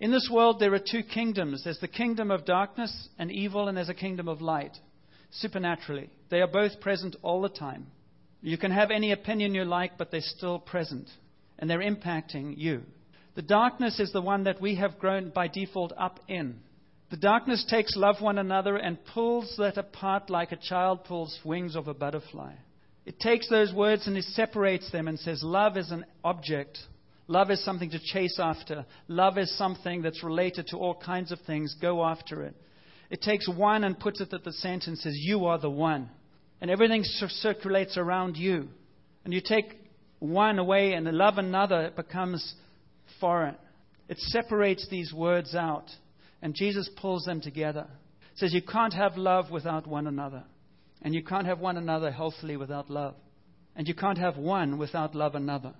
In 0.00 0.10
this 0.10 0.28
world, 0.30 0.58
there 0.58 0.74
are 0.74 0.78
two 0.78 1.02
kingdoms 1.02 1.62
there's 1.64 1.78
the 1.80 1.88
kingdom 1.88 2.30
of 2.30 2.44
darkness 2.44 3.08
and 3.18 3.30
evil, 3.30 3.68
and 3.68 3.76
there's 3.76 3.88
a 3.88 3.94
kingdom 3.94 4.28
of 4.28 4.40
light, 4.40 4.76
supernaturally. 5.30 6.10
They 6.30 6.40
are 6.40 6.46
both 6.46 6.80
present 6.80 7.16
all 7.22 7.42
the 7.42 7.48
time. 7.48 7.86
You 8.40 8.58
can 8.58 8.70
have 8.70 8.90
any 8.90 9.12
opinion 9.12 9.54
you 9.54 9.64
like, 9.64 9.96
but 9.96 10.10
they're 10.10 10.20
still 10.20 10.58
present, 10.58 11.08
and 11.58 11.70
they're 11.70 11.78
impacting 11.78 12.54
you. 12.58 12.82
The 13.34 13.42
darkness 13.42 13.98
is 13.98 14.12
the 14.12 14.20
one 14.20 14.44
that 14.44 14.60
we 14.60 14.76
have 14.76 14.98
grown 14.98 15.30
by 15.30 15.48
default 15.48 15.92
up 15.96 16.20
in. 16.28 16.60
The 17.10 17.16
darkness 17.16 17.64
takes 17.68 17.96
love 17.96 18.16
one 18.20 18.38
another 18.38 18.76
and 18.76 19.04
pulls 19.12 19.54
that 19.58 19.76
apart 19.76 20.30
like 20.30 20.52
a 20.52 20.56
child 20.56 21.04
pulls 21.04 21.38
wings 21.44 21.76
of 21.76 21.88
a 21.88 21.94
butterfly. 21.94 22.54
It 23.06 23.20
takes 23.20 23.48
those 23.48 23.72
words 23.72 24.06
and 24.06 24.16
it 24.16 24.24
separates 24.24 24.90
them 24.90 25.08
and 25.08 25.18
says, 25.18 25.42
Love 25.42 25.76
is 25.76 25.90
an 25.90 26.06
object. 26.24 26.78
Love 27.26 27.50
is 27.50 27.64
something 27.64 27.90
to 27.90 27.98
chase 27.98 28.38
after. 28.38 28.84
Love 29.08 29.38
is 29.38 29.56
something 29.56 30.02
that's 30.02 30.22
related 30.22 30.66
to 30.68 30.76
all 30.76 30.94
kinds 30.94 31.30
of 31.32 31.38
things. 31.46 31.74
Go 31.80 32.04
after 32.04 32.42
it. 32.42 32.54
It 33.10 33.22
takes 33.22 33.48
one 33.48 33.84
and 33.84 33.98
puts 33.98 34.20
it 34.20 34.32
at 34.32 34.44
the 34.44 34.52
center 34.52 34.90
and 34.90 34.98
says, 34.98 35.14
You 35.16 35.46
are 35.46 35.58
the 35.58 35.70
one. 35.70 36.10
And 36.60 36.70
everything 36.70 37.02
circulates 37.04 37.96
around 37.96 38.36
you. 38.36 38.68
And 39.24 39.32
you 39.32 39.40
take 39.44 39.66
one 40.18 40.58
away 40.58 40.94
and 40.94 41.06
love 41.06 41.38
another, 41.38 41.82
it 41.82 41.96
becomes 41.96 42.54
foreign. 43.20 43.56
It 44.08 44.18
separates 44.18 44.88
these 44.88 45.12
words 45.12 45.54
out. 45.54 45.90
And 46.44 46.54
Jesus 46.54 46.90
pulls 46.94 47.24
them 47.24 47.40
together. 47.40 47.86
Says 48.34 48.52
you 48.52 48.60
can't 48.60 48.92
have 48.92 49.16
love 49.16 49.50
without 49.50 49.86
one 49.86 50.06
another. 50.06 50.44
And 51.00 51.14
you 51.14 51.24
can't 51.24 51.46
have 51.46 51.58
one 51.58 51.78
another 51.78 52.12
healthily 52.12 52.58
without 52.58 52.90
love. 52.90 53.14
And 53.74 53.88
you 53.88 53.94
can't 53.94 54.18
have 54.18 54.36
one 54.36 54.76
without 54.76 55.14
love 55.14 55.34
another. 55.36 55.72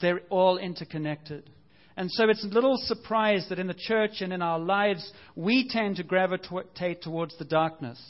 They're 0.00 0.22
all 0.28 0.58
interconnected. 0.58 1.48
And 1.96 2.10
so 2.10 2.28
it's 2.28 2.44
a 2.44 2.48
little 2.48 2.76
surprise 2.78 3.46
that 3.48 3.60
in 3.60 3.68
the 3.68 3.74
church 3.74 4.20
and 4.20 4.32
in 4.32 4.42
our 4.42 4.58
lives, 4.58 5.08
we 5.36 5.68
tend 5.68 5.96
to 5.96 6.02
gravitate 6.02 7.00
towards 7.00 7.38
the 7.38 7.44
darkness. 7.44 8.02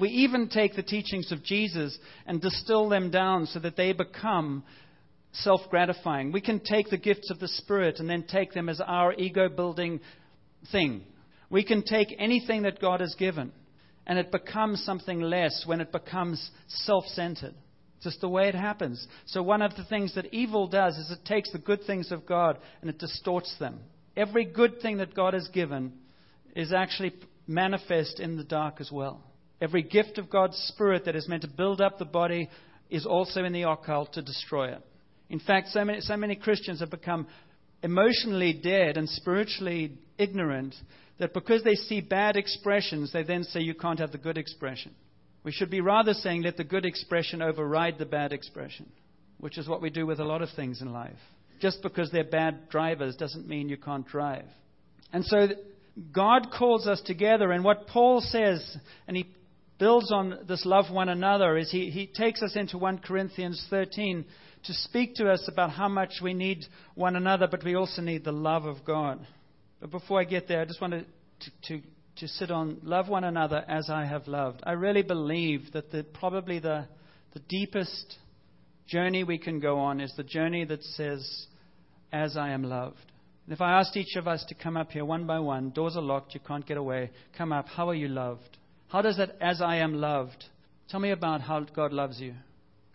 We 0.00 0.08
even 0.08 0.48
take 0.48 0.74
the 0.74 0.82
teachings 0.82 1.32
of 1.32 1.44
Jesus 1.44 1.98
and 2.26 2.40
distill 2.40 2.88
them 2.88 3.10
down 3.10 3.44
so 3.44 3.58
that 3.58 3.76
they 3.76 3.92
become 3.92 4.64
self 5.32 5.60
gratifying. 5.68 6.32
We 6.32 6.40
can 6.40 6.60
take 6.60 6.88
the 6.88 6.96
gifts 6.96 7.30
of 7.30 7.40
the 7.40 7.48
Spirit 7.48 8.00
and 8.00 8.08
then 8.08 8.24
take 8.26 8.54
them 8.54 8.70
as 8.70 8.80
our 8.80 9.12
ego 9.12 9.50
building 9.50 10.00
thing. 10.70 11.02
We 11.52 11.62
can 11.62 11.82
take 11.82 12.16
anything 12.18 12.62
that 12.62 12.80
God 12.80 13.00
has 13.00 13.14
given 13.14 13.52
and 14.06 14.18
it 14.18 14.32
becomes 14.32 14.82
something 14.84 15.20
less 15.20 15.64
when 15.66 15.82
it 15.82 15.92
becomes 15.92 16.50
self 16.66 17.04
centered. 17.08 17.54
Just 18.02 18.22
the 18.22 18.28
way 18.28 18.48
it 18.48 18.54
happens. 18.54 19.06
So, 19.26 19.42
one 19.42 19.60
of 19.60 19.76
the 19.76 19.84
things 19.84 20.14
that 20.14 20.32
evil 20.32 20.66
does 20.66 20.96
is 20.96 21.10
it 21.10 21.24
takes 21.26 21.52
the 21.52 21.58
good 21.58 21.84
things 21.86 22.10
of 22.10 22.26
God 22.26 22.58
and 22.80 22.88
it 22.88 22.98
distorts 22.98 23.54
them. 23.60 23.80
Every 24.16 24.46
good 24.46 24.80
thing 24.80 24.96
that 24.96 25.14
God 25.14 25.34
has 25.34 25.46
given 25.48 25.92
is 26.56 26.72
actually 26.72 27.12
manifest 27.46 28.18
in 28.18 28.36
the 28.38 28.44
dark 28.44 28.80
as 28.80 28.90
well. 28.90 29.22
Every 29.60 29.82
gift 29.82 30.16
of 30.16 30.30
God's 30.30 30.56
Spirit 30.68 31.04
that 31.04 31.14
is 31.14 31.28
meant 31.28 31.42
to 31.42 31.48
build 31.48 31.82
up 31.82 31.98
the 31.98 32.06
body 32.06 32.48
is 32.88 33.04
also 33.04 33.44
in 33.44 33.52
the 33.52 33.70
occult 33.70 34.14
to 34.14 34.22
destroy 34.22 34.72
it. 34.72 34.82
In 35.28 35.38
fact, 35.38 35.68
so 35.68 35.84
many, 35.84 36.00
so 36.00 36.16
many 36.16 36.34
Christians 36.34 36.80
have 36.80 36.90
become 36.90 37.26
emotionally 37.82 38.54
dead 38.54 38.96
and 38.96 39.08
spiritually 39.08 39.98
ignorant 40.18 40.74
that 41.18 41.34
because 41.34 41.62
they 41.62 41.74
see 41.74 42.00
bad 42.00 42.36
expressions, 42.36 43.12
they 43.12 43.22
then 43.22 43.44
say 43.44 43.60
you 43.60 43.74
can't 43.74 43.98
have 43.98 44.12
the 44.12 44.18
good 44.18 44.38
expression. 44.38 44.94
We 45.44 45.52
should 45.52 45.70
be 45.70 45.80
rather 45.80 46.14
saying 46.14 46.42
let 46.42 46.56
the 46.56 46.64
good 46.64 46.84
expression 46.84 47.42
override 47.42 47.98
the 47.98 48.06
bad 48.06 48.32
expression, 48.32 48.90
which 49.38 49.58
is 49.58 49.68
what 49.68 49.82
we 49.82 49.90
do 49.90 50.06
with 50.06 50.20
a 50.20 50.24
lot 50.24 50.42
of 50.42 50.50
things 50.50 50.80
in 50.80 50.92
life. 50.92 51.18
Just 51.60 51.82
because 51.82 52.10
they're 52.10 52.24
bad 52.24 52.68
drivers 52.68 53.16
doesn't 53.16 53.48
mean 53.48 53.68
you 53.68 53.76
can't 53.76 54.06
drive. 54.06 54.46
And 55.12 55.24
so 55.24 55.48
God 56.12 56.48
calls 56.56 56.86
us 56.86 57.00
together, 57.02 57.52
and 57.52 57.64
what 57.64 57.86
Paul 57.86 58.20
says, 58.20 58.76
and 59.06 59.16
he 59.16 59.26
builds 59.78 60.10
on 60.12 60.38
this 60.48 60.64
love 60.64 60.92
one 60.92 61.08
another, 61.08 61.56
is 61.56 61.70
he, 61.70 61.90
he 61.90 62.06
takes 62.06 62.42
us 62.42 62.56
into 62.56 62.78
1 62.78 62.98
Corinthians 62.98 63.64
13 63.68 64.24
to 64.64 64.74
speak 64.74 65.16
to 65.16 65.30
us 65.30 65.48
about 65.52 65.70
how 65.70 65.88
much 65.88 66.20
we 66.22 66.34
need 66.34 66.64
one 66.94 67.16
another, 67.16 67.48
but 67.50 67.64
we 67.64 67.74
also 67.74 68.00
need 68.00 68.24
the 68.24 68.32
love 68.32 68.64
of 68.64 68.84
God. 68.84 69.26
But 69.82 69.90
before 69.90 70.20
I 70.20 70.24
get 70.24 70.46
there, 70.46 70.60
I 70.60 70.64
just 70.64 70.80
want 70.80 70.92
to, 70.92 71.50
to, 71.66 71.82
to 72.18 72.28
sit 72.28 72.52
on 72.52 72.78
love 72.84 73.08
one 73.08 73.24
another 73.24 73.64
as 73.66 73.90
I 73.90 74.06
have 74.06 74.28
loved. 74.28 74.60
I 74.62 74.72
really 74.72 75.02
believe 75.02 75.72
that 75.72 75.90
the, 75.90 76.04
probably 76.04 76.60
the, 76.60 76.86
the 77.34 77.40
deepest 77.48 78.16
journey 78.86 79.24
we 79.24 79.38
can 79.38 79.58
go 79.58 79.80
on 79.80 80.00
is 80.00 80.14
the 80.16 80.22
journey 80.22 80.64
that 80.66 80.84
says, 80.84 81.46
as 82.12 82.36
I 82.36 82.50
am 82.50 82.62
loved. 82.62 83.10
And 83.46 83.52
if 83.52 83.60
I 83.60 83.80
asked 83.80 83.96
each 83.96 84.14
of 84.14 84.28
us 84.28 84.44
to 84.50 84.54
come 84.54 84.76
up 84.76 84.92
here 84.92 85.04
one 85.04 85.26
by 85.26 85.40
one, 85.40 85.70
doors 85.70 85.96
are 85.96 86.02
locked, 86.02 86.32
you 86.32 86.40
can't 86.46 86.64
get 86.64 86.76
away, 86.76 87.10
come 87.36 87.52
up, 87.52 87.66
how 87.66 87.88
are 87.88 87.94
you 87.94 88.06
loved? 88.06 88.58
How 88.86 89.02
does 89.02 89.16
that, 89.16 89.36
as 89.40 89.60
I 89.60 89.78
am 89.78 89.94
loved, 89.94 90.44
tell 90.90 91.00
me 91.00 91.10
about 91.10 91.40
how 91.40 91.58
God 91.58 91.92
loves 91.92 92.20
you 92.20 92.34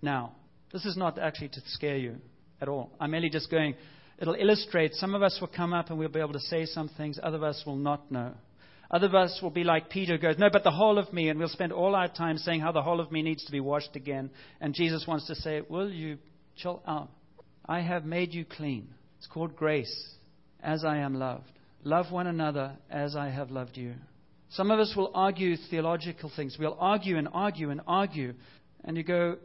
now? 0.01 0.36
This 0.72 0.86
is 0.86 0.96
not 0.96 1.20
actually 1.20 1.50
to 1.50 1.62
scare 1.65 1.98
you 1.98 2.15
at 2.62 2.70
all. 2.70 2.91
I'm 2.98 3.12
merely 3.12 3.29
just 3.29 3.51
going, 3.51 3.75
it'll 4.17 4.36
illustrate. 4.36 4.93
Some 4.95 5.15
of 5.15 5.24
us 5.24 5.38
will 5.39 5.47
come 5.47 5.74
up 5.74 5.89
and 5.89 5.97
we'll 5.97 6.09
be 6.09 6.19
able 6.19 6.33
to 6.33 6.39
say 6.39 6.65
some 6.65 6.89
things, 6.89 7.19
other 7.21 7.38
of 7.38 7.43
us 7.43 7.63
will 7.65 7.75
not 7.75 8.12
know. 8.12 8.33
Other 8.89 9.07
of 9.07 9.15
us 9.15 9.39
will 9.41 9.50
be 9.50 9.63
like 9.63 9.89
Peter 9.89 10.13
who 10.13 10.21
goes, 10.21 10.38
No, 10.38 10.50
but 10.51 10.63
the 10.63 10.71
whole 10.71 10.97
of 10.97 11.12
me, 11.12 11.29
and 11.29 11.39
we'll 11.39 11.50
spend 11.50 11.74
all 11.74 11.93
our 11.93 12.07
time 12.07 12.38
saying 12.38 12.62
how 12.62 12.71
the 12.71 12.81
whole 12.81 13.01
of 13.01 13.12
me 13.12 13.21
needs 13.21 13.43
to 13.45 13.51
be 13.51 13.59
washed 13.59 13.95
again. 13.95 14.29
And 14.62 14.74
Jesus 14.74 15.05
wants 15.05 15.27
to 15.27 15.36
say, 15.36 15.62
Will 15.67 15.89
you 15.89 16.17
chill 16.55 16.81
out? 16.88 17.09
I 17.65 17.81
have 17.81 18.05
made 18.05 18.33
you 18.33 18.45
clean. 18.45 18.88
It's 19.17 19.27
called 19.27 19.55
grace, 19.55 20.15
as 20.63 20.86
I 20.86 20.97
am 21.00 21.15
loved. 21.15 21.51
Love 21.83 22.12
one 22.12 22.27
another 22.27 22.77
as 22.89 23.15
I 23.15 23.29
have 23.29 23.51
loved 23.51 23.75
you. 23.75 23.93
Some 24.51 24.71
of 24.71 24.79
us 24.79 24.93
will 24.95 25.12
argue 25.13 25.57
theological 25.69 26.31
things. 26.33 26.55
We'll 26.57 26.77
argue 26.79 27.17
and 27.17 27.27
argue 27.33 27.69
and 27.71 27.81
argue. 27.86 28.33
And 28.86 28.95
you 28.95 29.03
go, 29.03 29.38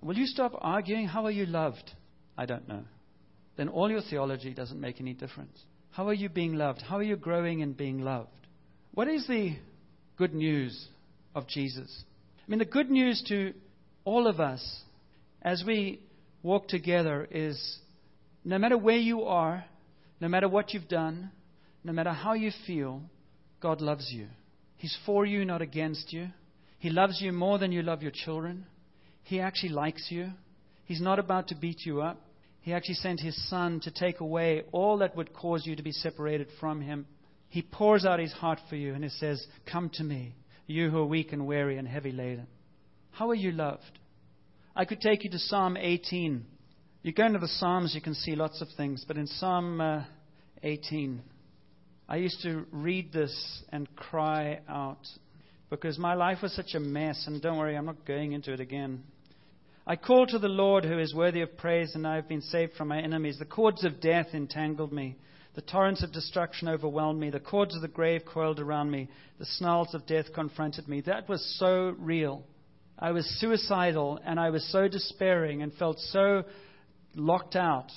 Will 0.00 0.16
you 0.16 0.26
stop 0.26 0.52
arguing? 0.58 1.08
How 1.08 1.24
are 1.24 1.30
you 1.32 1.46
loved? 1.46 1.90
I 2.38 2.46
don't 2.46 2.68
know. 2.68 2.84
Then 3.56 3.68
all 3.68 3.90
your 3.90 4.02
theology 4.02 4.52
doesn't 4.52 4.80
make 4.80 5.00
any 5.00 5.14
difference. 5.14 5.58
How 5.90 6.08
are 6.08 6.14
you 6.14 6.28
being 6.28 6.54
loved? 6.54 6.82
How 6.82 6.96
are 6.96 7.02
you 7.02 7.16
growing 7.16 7.60
in 7.60 7.72
being 7.72 8.00
loved? 8.00 8.28
What 8.92 9.08
is 9.08 9.26
the 9.26 9.56
good 10.16 10.34
news 10.34 10.88
of 11.34 11.46
Jesus? 11.46 12.04
I 12.46 12.50
mean, 12.50 12.58
the 12.58 12.64
good 12.64 12.90
news 12.90 13.22
to 13.28 13.54
all 14.04 14.26
of 14.26 14.40
us 14.40 14.82
as 15.42 15.62
we 15.66 16.00
walk 16.42 16.68
together 16.68 17.26
is 17.30 17.78
no 18.44 18.58
matter 18.58 18.76
where 18.76 18.96
you 18.98 19.22
are, 19.22 19.64
no 20.20 20.28
matter 20.28 20.48
what 20.48 20.74
you've 20.74 20.88
done, 20.88 21.30
no 21.84 21.92
matter 21.92 22.12
how 22.12 22.34
you 22.34 22.50
feel, 22.66 23.02
God 23.60 23.80
loves 23.80 24.10
you. 24.12 24.26
He's 24.76 24.96
for 25.06 25.24
you, 25.24 25.44
not 25.44 25.62
against 25.62 26.12
you. 26.12 26.28
He 26.78 26.90
loves 26.90 27.20
you 27.20 27.32
more 27.32 27.58
than 27.58 27.72
you 27.72 27.82
love 27.82 28.02
your 28.02 28.12
children. 28.12 28.66
He 29.22 29.40
actually 29.40 29.72
likes 29.72 30.08
you. 30.10 30.30
He's 30.84 31.00
not 31.00 31.18
about 31.18 31.48
to 31.48 31.54
beat 31.54 31.86
you 31.86 32.02
up. 32.02 32.20
He 32.64 32.72
actually 32.72 32.94
sent 32.94 33.20
His 33.20 33.36
Son 33.50 33.78
to 33.80 33.90
take 33.90 34.20
away 34.20 34.62
all 34.72 34.96
that 34.98 35.14
would 35.14 35.34
cause 35.34 35.66
you 35.66 35.76
to 35.76 35.82
be 35.82 35.92
separated 35.92 36.48
from 36.58 36.80
Him. 36.80 37.04
He 37.50 37.60
pours 37.60 38.06
out 38.06 38.18
His 38.18 38.32
heart 38.32 38.58
for 38.70 38.76
you 38.76 38.94
and 38.94 39.04
He 39.04 39.10
says, 39.10 39.46
Come 39.70 39.90
to 39.94 40.02
me, 40.02 40.34
you 40.66 40.88
who 40.88 41.00
are 41.00 41.04
weak 41.04 41.34
and 41.34 41.46
weary 41.46 41.76
and 41.76 41.86
heavy 41.86 42.10
laden. 42.10 42.46
How 43.10 43.28
are 43.28 43.34
you 43.34 43.52
loved? 43.52 43.98
I 44.74 44.86
could 44.86 45.02
take 45.02 45.24
you 45.24 45.30
to 45.32 45.38
Psalm 45.38 45.76
18. 45.76 46.46
You 47.02 47.12
go 47.12 47.26
into 47.26 47.38
the 47.38 47.48
Psalms, 47.48 47.94
you 47.94 48.00
can 48.00 48.14
see 48.14 48.34
lots 48.34 48.62
of 48.62 48.68
things, 48.78 49.04
but 49.06 49.18
in 49.18 49.26
Psalm 49.26 49.82
uh, 49.82 50.04
18, 50.62 51.20
I 52.08 52.16
used 52.16 52.40
to 52.44 52.64
read 52.72 53.12
this 53.12 53.62
and 53.72 53.94
cry 53.94 54.60
out 54.70 55.06
because 55.68 55.98
my 55.98 56.14
life 56.14 56.38
was 56.40 56.56
such 56.56 56.72
a 56.72 56.80
mess, 56.80 57.24
and 57.26 57.42
don't 57.42 57.58
worry, 57.58 57.76
I'm 57.76 57.84
not 57.84 58.06
going 58.06 58.32
into 58.32 58.54
it 58.54 58.60
again. 58.60 59.02
I 59.86 59.96
call 59.96 60.26
to 60.26 60.38
the 60.38 60.48
Lord 60.48 60.86
who 60.86 60.98
is 60.98 61.14
worthy 61.14 61.42
of 61.42 61.58
praise, 61.58 61.94
and 61.94 62.06
I 62.06 62.14
have 62.16 62.26
been 62.26 62.40
saved 62.40 62.72
from 62.72 62.88
my 62.88 63.02
enemies. 63.02 63.38
The 63.38 63.44
cords 63.44 63.84
of 63.84 64.00
death 64.00 64.28
entangled 64.32 64.92
me. 64.92 65.16
The 65.56 65.60
torrents 65.60 66.02
of 66.02 66.10
destruction 66.10 66.68
overwhelmed 66.68 67.20
me. 67.20 67.28
The 67.28 67.38
cords 67.38 67.76
of 67.76 67.82
the 67.82 67.88
grave 67.88 68.22
coiled 68.24 68.60
around 68.60 68.90
me. 68.90 69.10
The 69.38 69.44
snarls 69.44 69.94
of 69.94 70.06
death 70.06 70.32
confronted 70.34 70.88
me. 70.88 71.02
That 71.02 71.28
was 71.28 71.44
so 71.58 71.94
real. 71.98 72.44
I 72.98 73.12
was 73.12 73.26
suicidal, 73.38 74.18
and 74.24 74.40
I 74.40 74.48
was 74.48 74.66
so 74.72 74.88
despairing 74.88 75.60
and 75.60 75.70
felt 75.74 75.98
so 75.98 76.44
locked 77.14 77.54
out 77.54 77.90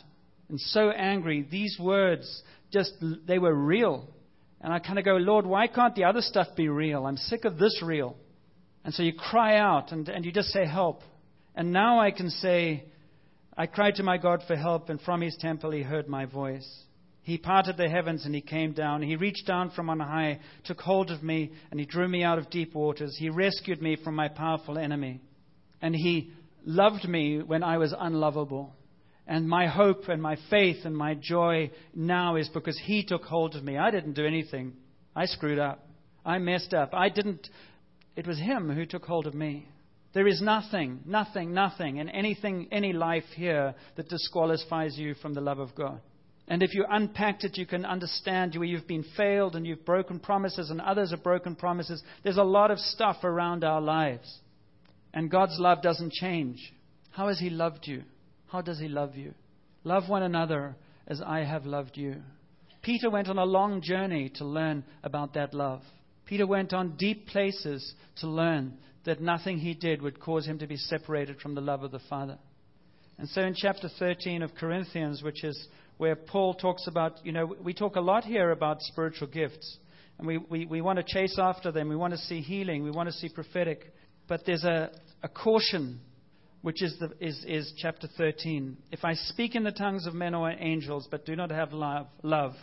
and 0.50 0.60
so 0.60 0.89
angry. 0.91 1.48
These 1.50 1.77
words 1.79 2.44
just, 2.70 2.96
they 3.25 3.39
were 3.39 3.56
real. 3.56 4.10
And 4.60 4.74
I 4.74 4.79
kind 4.79 5.00
of 5.00 5.06
go, 5.06 5.15
Lord, 5.15 5.46
why 5.46 5.67
can't 5.67 5.96
the 5.96 6.03
other 6.03 6.22
stuff 6.22 6.48
be 6.58 6.67
real? 6.67 7.06
I'm 7.06 7.15
sick 7.15 7.46
of 7.46 7.58
this 7.58 7.82
real. 7.82 8.17
And 8.84 8.94
so 8.94 9.03
you 9.03 9.13
cry 9.13 9.58
out 9.58 9.94
and, 9.94 10.10
and 10.10 10.25
you 10.25 10.34
just 10.34 10.50
say, 10.50 10.65
Help. 10.65 11.01
And 11.57 11.73
now 11.73 11.99
I 11.99 12.11
can 12.11 12.29
say, 12.29 12.85
I 13.57 13.65
cried 13.65 13.95
to 13.95 14.03
my 14.03 14.19
God 14.19 14.43
for 14.45 14.55
help, 14.55 14.89
and 14.89 15.01
from 15.01 15.21
his 15.21 15.35
temple 15.37 15.71
he 15.71 15.81
heard 15.81 16.07
my 16.07 16.25
voice. 16.25 16.83
He 17.23 17.39
parted 17.39 17.77
the 17.77 17.89
heavens 17.89 18.25
and 18.25 18.33
he 18.35 18.41
came 18.41 18.73
down. 18.73 19.01
He 19.01 19.15
reached 19.15 19.47
down 19.47 19.71
from 19.71 19.89
on 19.89 19.99
high, 19.99 20.39
took 20.65 20.79
hold 20.79 21.09
of 21.09 21.23
me, 21.23 21.51
and 21.71 21.79
he 21.79 21.85
drew 21.87 22.07
me 22.07 22.23
out 22.23 22.37
of 22.37 22.51
deep 22.51 22.75
waters. 22.75 23.17
He 23.17 23.31
rescued 23.31 23.81
me 23.81 23.97
from 24.01 24.13
my 24.15 24.27
powerful 24.27 24.77
enemy. 24.77 25.19
And 25.81 25.95
he 25.95 26.31
loved 26.63 27.09
me 27.09 27.41
when 27.41 27.63
I 27.63 27.79
was 27.79 27.93
unlovable. 27.97 28.75
And 29.25 29.49
my 29.49 29.65
hope 29.65 30.07
and 30.09 30.21
my 30.21 30.37
faith 30.51 30.85
and 30.85 30.95
my 30.95 31.15
joy 31.15 31.71
now 31.95 32.35
is 32.35 32.47
because 32.49 32.79
he 32.85 33.03
took 33.03 33.23
hold 33.23 33.55
of 33.55 33.63
me. 33.63 33.77
I 33.77 33.89
didn't 33.89 34.13
do 34.13 34.27
anything. 34.27 34.73
I 35.15 35.25
screwed 35.25 35.59
up. 35.59 35.85
I 36.23 36.37
messed 36.37 36.75
up. 36.75 36.93
I 36.93 37.09
didn't. 37.09 37.49
It 38.15 38.27
was 38.27 38.37
him 38.37 38.69
who 38.69 38.85
took 38.85 39.05
hold 39.05 39.25
of 39.25 39.33
me. 39.33 39.67
There 40.13 40.27
is 40.27 40.41
nothing, 40.41 41.01
nothing, 41.05 41.53
nothing 41.53 41.97
in 41.97 42.09
anything, 42.09 42.67
any 42.71 42.93
life 42.93 43.25
here 43.35 43.75
that 43.95 44.09
disqualifies 44.09 44.97
you 44.97 45.13
from 45.15 45.33
the 45.33 45.41
love 45.41 45.59
of 45.59 45.75
God. 45.75 46.01
And 46.47 46.63
if 46.63 46.73
you 46.73 46.85
unpacked 46.89 47.43
it, 47.43 47.57
you 47.57 47.65
can 47.65 47.83
understand 47.83 48.55
where 48.55 48.63
you've 48.63 48.87
been 48.87 49.05
failed 49.17 49.55
and 49.55 49.67
you've 49.67 49.85
broken 49.85 50.19
promises 50.19 50.69
and 50.69 50.79
others 50.79 51.11
have 51.11 51.23
broken 51.23 51.55
promises. 51.55 52.01
There's 52.23 52.37
a 52.37 52.43
lot 52.43 52.71
of 52.71 52.79
stuff 52.79 53.23
around 53.23 53.65
our 53.65 53.81
lives. 53.81 54.39
And 55.13 55.29
God's 55.29 55.59
love 55.59 55.81
doesn't 55.81 56.13
change. 56.13 56.73
How 57.11 57.27
has 57.27 57.39
He 57.39 57.49
loved 57.49 57.85
you? 57.85 58.03
How 58.47 58.61
does 58.61 58.79
He 58.79 58.87
love 58.87 59.15
you? 59.15 59.33
Love 59.83 60.07
one 60.07 60.23
another 60.23 60.75
as 61.05 61.21
I 61.21 61.39
have 61.39 61.65
loved 61.65 61.97
you. 61.97 62.21
Peter 62.81 63.09
went 63.09 63.27
on 63.27 63.37
a 63.37 63.43
long 63.43 63.81
journey 63.81 64.31
to 64.35 64.45
learn 64.45 64.85
about 65.03 65.33
that 65.33 65.53
love. 65.53 65.81
Peter 66.25 66.47
went 66.47 66.73
on 66.73 66.95
deep 66.95 67.27
places 67.27 67.93
to 68.17 68.27
learn 68.27 68.77
that 69.07 69.21
nothing 69.21 69.57
he 69.57 69.73
did 69.73 70.01
would 70.01 70.19
cause 70.19 70.45
him 70.45 70.59
to 70.59 70.67
be 70.67 70.75
separated 70.75 71.39
from 71.39 71.55
the 71.55 71.61
love 71.61 71.81
of 71.81 71.91
the 71.91 72.01
Father. 72.09 72.37
And 73.17 73.27
so 73.29 73.41
in 73.41 73.55
chapter 73.55 73.89
13 73.97 74.41
of 74.43 74.53
Corinthians, 74.53 75.23
which 75.23 75.45
is 75.45 75.67
where 75.95 76.17
Paul 76.17 76.53
talks 76.53 76.87
about, 76.87 77.25
you 77.25 77.31
know, 77.31 77.55
we 77.63 77.73
talk 77.73 77.95
a 77.95 78.01
lot 78.01 78.25
here 78.25 78.51
about 78.51 78.81
spiritual 78.81 79.29
gifts. 79.29 79.77
And 80.17 80.27
we, 80.27 80.37
we, 80.37 80.65
we 80.65 80.81
want 80.81 80.97
to 80.97 81.05
chase 81.07 81.39
after 81.39 81.71
them. 81.71 81.87
We 81.87 81.95
want 81.95 82.15
to 82.15 82.19
see 82.19 82.41
healing. 82.41 82.83
We 82.83 82.91
want 82.91 83.07
to 83.07 83.13
see 83.13 83.29
prophetic. 83.29 83.93
But 84.27 84.41
there's 84.45 84.65
a, 84.65 84.91
a 85.23 85.29
caution, 85.29 86.01
which 86.61 86.83
is, 86.83 86.97
the, 86.99 87.13
is, 87.25 87.45
is 87.47 87.73
chapter 87.77 88.09
13. 88.17 88.75
If 88.91 89.05
I 89.05 89.13
speak 89.13 89.55
in 89.55 89.63
the 89.63 89.71
tongues 89.71 90.05
of 90.05 90.15
men 90.15 90.35
or 90.35 90.51
angels, 90.51 91.07
but 91.09 91.25
do 91.25 91.37
not 91.37 91.49
have 91.49 91.71
love, 91.71 92.07
love, 92.23 92.55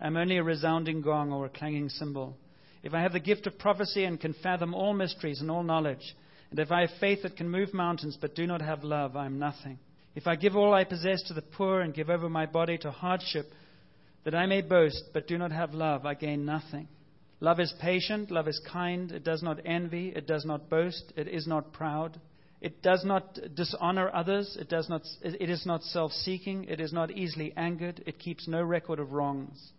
I'm 0.00 0.16
only 0.16 0.38
a 0.38 0.42
resounding 0.42 1.02
gong 1.02 1.30
or 1.30 1.44
a 1.44 1.50
clanging 1.50 1.90
cymbal. 1.90 2.38
If 2.82 2.94
I 2.94 3.02
have 3.02 3.12
the 3.12 3.20
gift 3.20 3.46
of 3.46 3.58
prophecy 3.58 4.04
and 4.04 4.20
can 4.20 4.34
fathom 4.42 4.74
all 4.74 4.94
mysteries 4.94 5.40
and 5.40 5.50
all 5.50 5.62
knowledge, 5.62 6.14
and 6.50 6.58
if 6.58 6.72
I 6.72 6.82
have 6.82 6.90
faith 6.98 7.22
that 7.22 7.36
can 7.36 7.48
move 7.48 7.74
mountains 7.74 8.18
but 8.20 8.34
do 8.34 8.46
not 8.46 8.62
have 8.62 8.84
love, 8.84 9.16
I 9.16 9.26
am 9.26 9.38
nothing. 9.38 9.78
If 10.14 10.26
I 10.26 10.36
give 10.36 10.56
all 10.56 10.74
I 10.74 10.84
possess 10.84 11.22
to 11.24 11.34
the 11.34 11.42
poor 11.42 11.80
and 11.80 11.94
give 11.94 12.10
over 12.10 12.28
my 12.28 12.46
body 12.46 12.78
to 12.78 12.90
hardship, 12.90 13.46
that 14.24 14.34
I 14.34 14.46
may 14.46 14.62
boast 14.62 15.10
but 15.12 15.28
do 15.28 15.38
not 15.38 15.52
have 15.52 15.74
love, 15.74 16.04
I 16.04 16.14
gain 16.14 16.44
nothing. 16.44 16.88
Love 17.40 17.60
is 17.60 17.72
patient, 17.80 18.30
love 18.30 18.48
is 18.48 18.60
kind, 18.70 19.12
it 19.12 19.24
does 19.24 19.42
not 19.42 19.60
envy, 19.64 20.08
it 20.08 20.26
does 20.26 20.44
not 20.44 20.68
boast, 20.68 21.12
it 21.16 21.28
is 21.28 21.46
not 21.46 21.72
proud, 21.72 22.20
It 22.60 22.82
does 22.82 23.04
not 23.04 23.38
dishonor 23.54 24.10
others. 24.12 24.56
It, 24.60 24.68
does 24.68 24.88
not, 24.88 25.02
it 25.22 25.48
is 25.48 25.64
not 25.64 25.82
self 25.82 26.12
seeking. 26.12 26.64
It 26.64 26.80
is 26.80 26.92
not 26.92 27.10
easily 27.10 27.52
angered. 27.56 28.02
It 28.06 28.18
keeps 28.18 28.46
no 28.46 28.62
record 28.62 28.98
of 29.00 29.12
wrongs. 29.12 29.72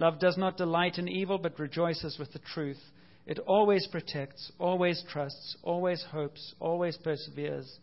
Love 0.00 0.18
does 0.18 0.38
not 0.38 0.56
delight 0.56 0.96
in 0.96 1.08
evil, 1.08 1.36
but 1.36 1.58
rejoices 1.58 2.18
with 2.18 2.32
the 2.32 2.38
truth. 2.38 2.80
It 3.26 3.38
always 3.40 3.86
protects, 3.86 4.50
always 4.58 5.04
trusts, 5.12 5.58
always 5.62 6.02
hopes, 6.10 6.54
always 6.58 6.96
perseveres. 6.96 7.78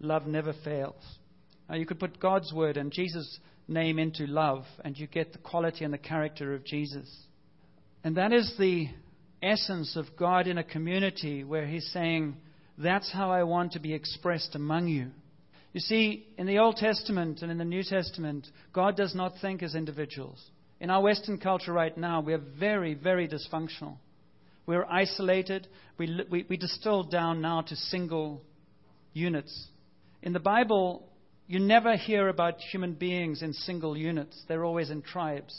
Love 0.00 0.26
never 0.26 0.52
fails. 0.64 1.00
Now, 1.68 1.76
you 1.76 1.86
could 1.86 2.00
put 2.00 2.18
God's 2.18 2.52
word 2.52 2.76
and 2.76 2.90
Jesus' 2.90 3.38
name 3.68 4.00
into 4.00 4.26
love, 4.26 4.64
and 4.84 4.98
you 4.98 5.06
get 5.06 5.32
the 5.32 5.38
quality 5.38 5.84
and 5.84 5.94
the 5.94 5.98
character 5.98 6.52
of 6.52 6.64
Jesus. 6.64 7.08
And 8.02 8.16
that 8.16 8.32
is 8.32 8.52
the 8.58 8.88
essence 9.40 9.94
of 9.94 10.16
God 10.18 10.48
in 10.48 10.58
a 10.58 10.64
community 10.64 11.44
where 11.44 11.64
He's 11.64 11.88
saying, 11.92 12.38
That's 12.76 13.12
how 13.12 13.30
I 13.30 13.44
want 13.44 13.72
to 13.72 13.78
be 13.78 13.94
expressed 13.94 14.56
among 14.56 14.88
you. 14.88 15.12
You 15.72 15.80
see, 15.80 16.26
in 16.36 16.48
the 16.48 16.58
Old 16.58 16.74
Testament 16.74 17.40
and 17.40 17.52
in 17.52 17.58
the 17.58 17.64
New 17.64 17.84
Testament, 17.84 18.48
God 18.72 18.96
does 18.96 19.14
not 19.14 19.34
think 19.40 19.62
as 19.62 19.76
individuals. 19.76 20.44
In 20.82 20.90
our 20.90 21.00
Western 21.00 21.38
culture 21.38 21.72
right 21.72 21.96
now, 21.96 22.20
we 22.22 22.32
are 22.32 22.42
very, 22.58 22.94
very 22.94 23.28
dysfunctional. 23.28 23.98
We're 24.66 24.84
isolated. 24.84 25.68
We, 25.96 26.24
we, 26.28 26.44
we 26.48 26.56
distill 26.56 27.04
down 27.04 27.40
now 27.40 27.60
to 27.60 27.76
single 27.76 28.42
units. 29.12 29.68
In 30.22 30.32
the 30.32 30.40
Bible, 30.40 31.08
you 31.46 31.60
never 31.60 31.96
hear 31.96 32.26
about 32.26 32.58
human 32.58 32.94
beings 32.94 33.42
in 33.42 33.52
single 33.52 33.96
units. 33.96 34.42
They're 34.48 34.64
always 34.64 34.90
in 34.90 35.02
tribes, 35.02 35.56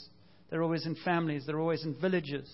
they're 0.50 0.62
always 0.62 0.84
in 0.84 0.94
families, 0.94 1.44
they're 1.46 1.58
always 1.60 1.84
in 1.84 1.94
villages. 1.94 2.46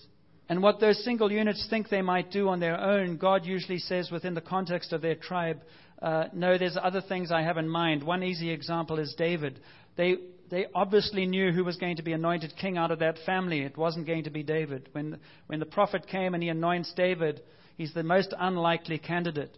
And 0.47 0.63
what 0.63 0.79
those 0.79 1.03
single 1.03 1.29
units 1.29 1.67
think 1.69 1.89
they 1.89 2.01
might 2.01 2.31
do 2.31 2.47
on 2.47 2.61
their 2.61 2.79
own, 2.79 3.17
God 3.17 3.45
usually 3.45 3.79
says 3.79 4.11
within 4.11 4.33
the 4.33 4.39
context 4.39 4.93
of 4.93 5.01
their 5.01 5.15
tribe, 5.15 5.59
uh, 6.01 6.25
no, 6.31 6.57
there's 6.57 6.77
other 6.81 7.01
things 7.01 7.33
I 7.33 7.41
have 7.41 7.57
in 7.57 7.67
mind. 7.67 8.01
One 8.01 8.23
easy 8.23 8.49
example 8.49 8.97
is 8.97 9.13
David. 9.17 9.59
They, 9.97 10.15
they 10.51 10.67
obviously 10.75 11.25
knew 11.25 11.53
who 11.53 11.63
was 11.63 11.77
going 11.77 11.95
to 11.95 12.03
be 12.03 12.11
anointed 12.11 12.53
king 12.59 12.77
out 12.77 12.91
of 12.91 12.99
that 12.99 13.17
family. 13.25 13.61
It 13.61 13.77
wasn't 13.77 14.05
going 14.05 14.25
to 14.25 14.29
be 14.29 14.43
David. 14.43 14.89
When, 14.91 15.17
when 15.47 15.59
the 15.59 15.65
prophet 15.65 16.05
came 16.07 16.33
and 16.33 16.43
he 16.43 16.49
anoints 16.49 16.93
David, 16.93 17.41
he's 17.77 17.93
the 17.93 18.03
most 18.03 18.33
unlikely 18.37 18.99
candidate. 18.99 19.57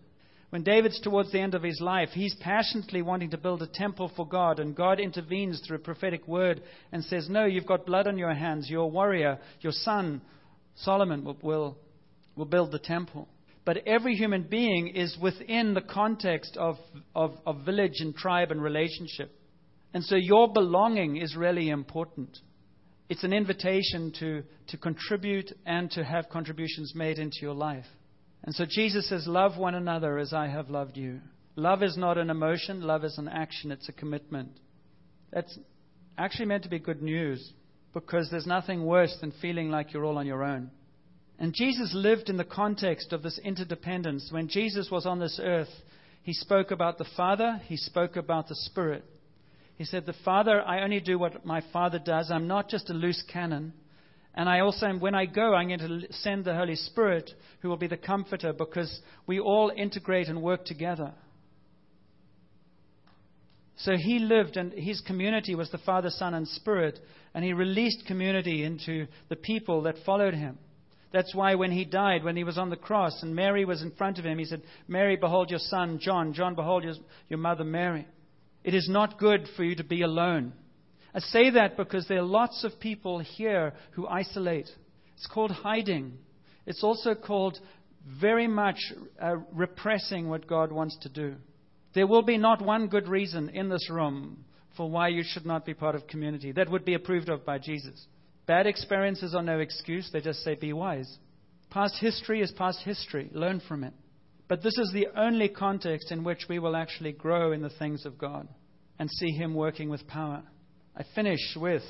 When 0.52 0.64
David's 0.64 1.02
towards 1.02 1.32
the 1.32 1.40
end 1.40 1.56
of 1.56 1.64
his 1.64 1.82
life, 1.82 2.10
he's 2.12 2.36
passionately 2.36 3.02
wanting 3.02 3.32
to 3.32 3.40
build 3.40 3.64
a 3.64 3.68
temple 3.68 4.12
for 4.16 4.28
God, 4.28 4.60
and 4.60 4.76
God 4.76 5.00
intervenes 5.00 5.60
through 5.62 5.78
a 5.78 5.80
prophetic 5.80 6.28
word 6.28 6.62
and 6.92 7.04
says, 7.04 7.28
No, 7.28 7.46
you've 7.46 7.66
got 7.66 7.88
blood 7.88 8.06
on 8.06 8.20
your 8.20 8.36
hands. 8.36 8.70
You're 8.70 8.84
a 8.84 8.88
warrior. 8.88 9.40
Your 9.62 9.72
son, 9.72 10.22
Solomon, 10.76 11.26
will, 11.26 11.38
will, 11.42 11.78
will 12.36 12.46
build 12.46 12.72
the 12.72 12.78
temple. 12.78 13.28
But 13.66 13.88
every 13.88 14.14
human 14.14 14.44
being 14.44 14.90
is 14.90 15.18
within 15.20 15.74
the 15.74 15.82
context 15.82 16.56
of, 16.56 16.76
of, 17.16 17.32
of 17.48 17.66
village 17.66 18.00
and 18.00 18.16
tribe 18.16 18.52
and 18.52 18.62
relationship. 18.62 19.32
And 19.94 20.04
so 20.04 20.16
your 20.16 20.52
belonging 20.52 21.18
is 21.18 21.36
really 21.36 21.70
important. 21.70 22.40
It's 23.10 23.24
an 23.24 23.34
invitation 23.34 24.12
to, 24.20 24.44
to 24.70 24.78
contribute 24.78 25.52
and 25.66 25.92
to 25.92 26.04
have 26.04 26.30
contributions 26.30 26.94
made 26.96 27.20
into 27.20 27.38
your 27.42 27.54
life. 27.54 27.86
And 28.44 28.56
so 28.56 28.66
Jesus 28.68 29.08
says, 29.08 29.28
Love 29.28 29.58
one 29.58 29.76
another 29.76 30.18
as 30.18 30.34
I 30.34 30.48
have 30.48 30.70
loved 30.70 30.98
you. 30.98 31.22
Love 31.56 31.84
is 31.84 31.96
not 31.96 32.18
an 32.18 32.30
emotion, 32.30 32.82
love 32.82 33.04
is 33.04 33.18
an 33.18 33.28
action, 33.28 33.72
it's 33.72 33.88
a 33.88 33.94
commitment. 33.94 34.60
That's 35.32 35.58
actually 36.18 36.48
meant 36.48 36.64
to 36.64 36.70
be 36.70 36.80
good 36.80 37.02
news 37.02 37.54
because 37.94 38.30
there's 38.32 38.48
nothing 38.48 38.84
worse 38.86 39.16
than 39.22 39.32
feeling 39.42 39.70
like 39.70 39.94
you're 39.94 40.06
all 40.06 40.18
on 40.18 40.26
your 40.26 40.44
own. 40.44 40.72
And 41.38 41.54
Jesus 41.54 41.92
lived 41.94 42.30
in 42.30 42.38
the 42.38 42.44
context 42.44 43.14
of 43.14 43.22
this 43.22 43.40
interdependence. 43.44 44.30
When 44.32 44.48
Jesus 44.48 44.90
was 44.90 45.06
on 45.06 45.20
this 45.20 45.40
earth, 45.42 45.70
he 46.24 46.34
spoke 46.34 46.72
about 46.72 46.98
the 46.98 47.08
Father, 47.16 47.62
he 47.66 47.78
spoke 47.78 48.16
about 48.16 48.48
the 48.48 48.56
Spirit. 48.56 49.04
He 49.77 49.86
said, 49.86 50.06
The 50.06 50.15
Father, 50.25 50.62
I 50.62 50.84
only 50.84 51.00
do 51.00 51.18
what 51.18 51.46
my 51.46 51.62
Father 51.74 52.00
does. 52.00 52.30
I'm 52.32 52.48
not 52.48 52.70
just 52.70 52.89
a 52.89 52.94
loose 52.94 53.24
cannon. 53.32 53.74
And 54.36 54.50
I 54.50 54.62
also, 54.62 54.88
when 54.94 55.13
I 55.13 55.25
go, 55.25 55.53
I'm 55.53 55.68
going 55.68 55.80
to 55.80 56.13
send 56.13 56.46
the 56.46 56.56
Holy 56.56 56.75
Spirit, 56.75 57.29
who 57.62 57.70
will 57.70 57.77
be 57.77 57.88
the 57.88 57.98
comforter, 57.98 58.51
because 58.51 59.01
we 59.27 59.40
all 59.40 59.72
integrate 59.75 60.27
and 60.27 60.42
work 60.42 60.66
together. 60.66 61.14
So 63.77 63.96
he 63.98 64.20
lived, 64.20 64.57
and 64.57 64.72
his 64.74 65.01
community 65.01 65.55
was 65.55 65.70
the 65.72 65.77
Father, 65.79 66.09
Son, 66.09 66.33
and 66.33 66.48
Spirit, 66.48 67.00
and 67.33 67.44
he 67.44 67.53
released 67.53 68.05
community 68.07 68.64
into 68.64 69.07
the 69.29 69.36
people 69.36 69.83
that 69.83 69.96
followed 70.05 70.33
him. 70.33 70.57
That's 71.12 71.36
why 71.36 71.53
when 71.53 71.72
he 71.72 71.86
died, 71.86 72.24
when 72.24 72.36
he 72.36 72.44
was 72.44 72.57
on 72.57 72.72
the 72.72 72.75
cross, 72.75 73.22
and 73.22 73.36
Mary 73.36 73.66
was 73.66 73.83
in 73.83 73.92
front 73.92 74.18
of 74.18 74.25
him, 74.25 74.40
he 74.40 74.46
said, 74.46 74.64
Mary, 74.88 75.16
behold 75.16 75.51
your 75.51 75.59
son, 75.59 76.00
John. 76.01 76.33
John, 76.33 76.55
behold 76.55 76.83
your, 76.83 76.96
your 77.29 77.40
mother, 77.40 77.64
Mary. 77.64 78.07
It 78.64 78.74
is 78.74 78.88
not 78.90 79.20
good 79.20 79.48
for 79.56 79.64
you 79.64 79.76
to 79.76 79.84
be 79.84 80.02
alone. 80.02 80.54
I 81.14 81.20
say 81.20 81.52
that 81.52 81.78
because 81.78 82.08
there 82.08 82.20
are 82.20 82.24
lots 82.24 82.64
of 82.64 82.80
people 82.80 83.20
here 83.20 83.74
who 83.92 84.08
isolate. 84.08 84.70
It's 85.16 85.28
called 85.28 85.52
hiding. 85.52 86.18
It's 86.66 86.84
also 86.84 87.14
called 87.14 87.60
very 88.20 88.48
much 88.48 88.78
uh, 89.22 89.36
repressing 89.52 90.30
what 90.30 90.48
God 90.48 90.72
wants 90.72 90.98
to 91.02 91.10
do. 91.10 91.36
There 91.94 92.08
will 92.08 92.24
be 92.24 92.38
not 92.38 92.62
one 92.62 92.88
good 92.88 93.08
reason 93.08 93.50
in 93.50 93.70
this 93.70 93.90
room 93.90 94.46
for 94.76 94.90
why 94.90 95.10
you 95.10 95.24
should 95.24 95.46
not 95.46 95.66
be 95.66 95.74
part 95.74 95.94
of 95.96 96.08
community 96.08 96.52
that 96.54 96.70
would 96.70 96.84
be 96.84 96.96
approved 96.96 97.30
of 97.30 97.46
by 97.46 97.60
Jesus. 97.60 98.08
Bad 98.48 98.66
experiences 98.66 99.36
are 99.36 99.44
no 99.44 99.60
excuse. 99.60 100.10
They 100.12 100.20
just 100.20 100.40
say, 100.40 100.56
be 100.56 100.74
wise. 100.74 101.18
Past 101.70 101.96
history 102.00 102.42
is 102.42 102.52
past 102.52 102.80
history. 102.84 103.30
Learn 103.34 103.62
from 103.68 103.84
it. 103.84 103.94
But 104.48 104.62
this 104.62 104.77
is 104.77 104.92
the 104.94 105.08
only 105.16 105.50
context 105.50 106.12
in 106.12 106.24
which 106.24 106.46
we 106.50 106.60
will 106.60 106.75
actually 106.75 107.14
grow 107.14 107.51
in 107.51 107.62
the 107.62 107.70
things 107.70 108.06
of 108.06 108.18
God 108.18 108.48
and 109.00 109.10
see 109.10 109.32
Him 109.32 109.53
working 109.53 109.90
with 109.90 110.08
power. 110.08 110.44
I 110.96 111.03
finish 111.16 111.56
with 111.56 111.84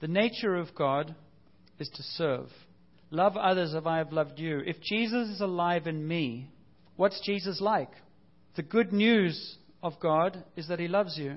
the 0.00 0.08
nature 0.08 0.54
of 0.54 0.74
God 0.74 1.14
is 1.78 1.88
to 1.88 2.02
serve. 2.02 2.48
Love 3.10 3.36
others 3.36 3.74
as 3.74 3.82
I 3.86 3.98
have 3.98 4.12
loved 4.12 4.38
you. 4.38 4.60
If 4.66 4.80
Jesus 4.82 5.28
is 5.28 5.40
alive 5.40 5.86
in 5.86 6.06
me, 6.06 6.50
what's 6.96 7.20
Jesus 7.24 7.60
like? 7.60 7.90
The 8.56 8.62
good 8.62 8.92
news 8.92 9.56
of 9.82 9.98
God 10.00 10.42
is 10.56 10.68
that 10.68 10.80
He 10.80 10.88
loves 10.88 11.16
you. 11.16 11.36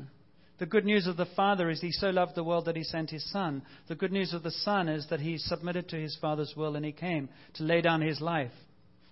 The 0.57 0.65
good 0.65 0.83
news 0.83 1.07
of 1.07 1.15
the 1.15 1.27
Father 1.37 1.69
is 1.69 1.79
He 1.79 1.91
so 1.91 2.09
loved 2.09 2.35
the 2.35 2.43
world 2.43 2.65
that 2.65 2.75
He 2.75 2.83
sent 2.83 3.11
His 3.11 3.29
Son. 3.31 3.61
The 3.87 3.95
good 3.95 4.11
news 4.11 4.33
of 4.33 4.43
the 4.43 4.51
Son 4.51 4.89
is 4.89 5.07
that 5.09 5.21
He 5.21 5.37
submitted 5.37 5.87
to 5.89 5.95
His 5.95 6.17
Father's 6.19 6.53
will 6.57 6.75
and 6.75 6.85
He 6.85 6.91
came 6.91 7.29
to 7.55 7.63
lay 7.63 7.81
down 7.81 8.01
His 8.01 8.19
life, 8.19 8.51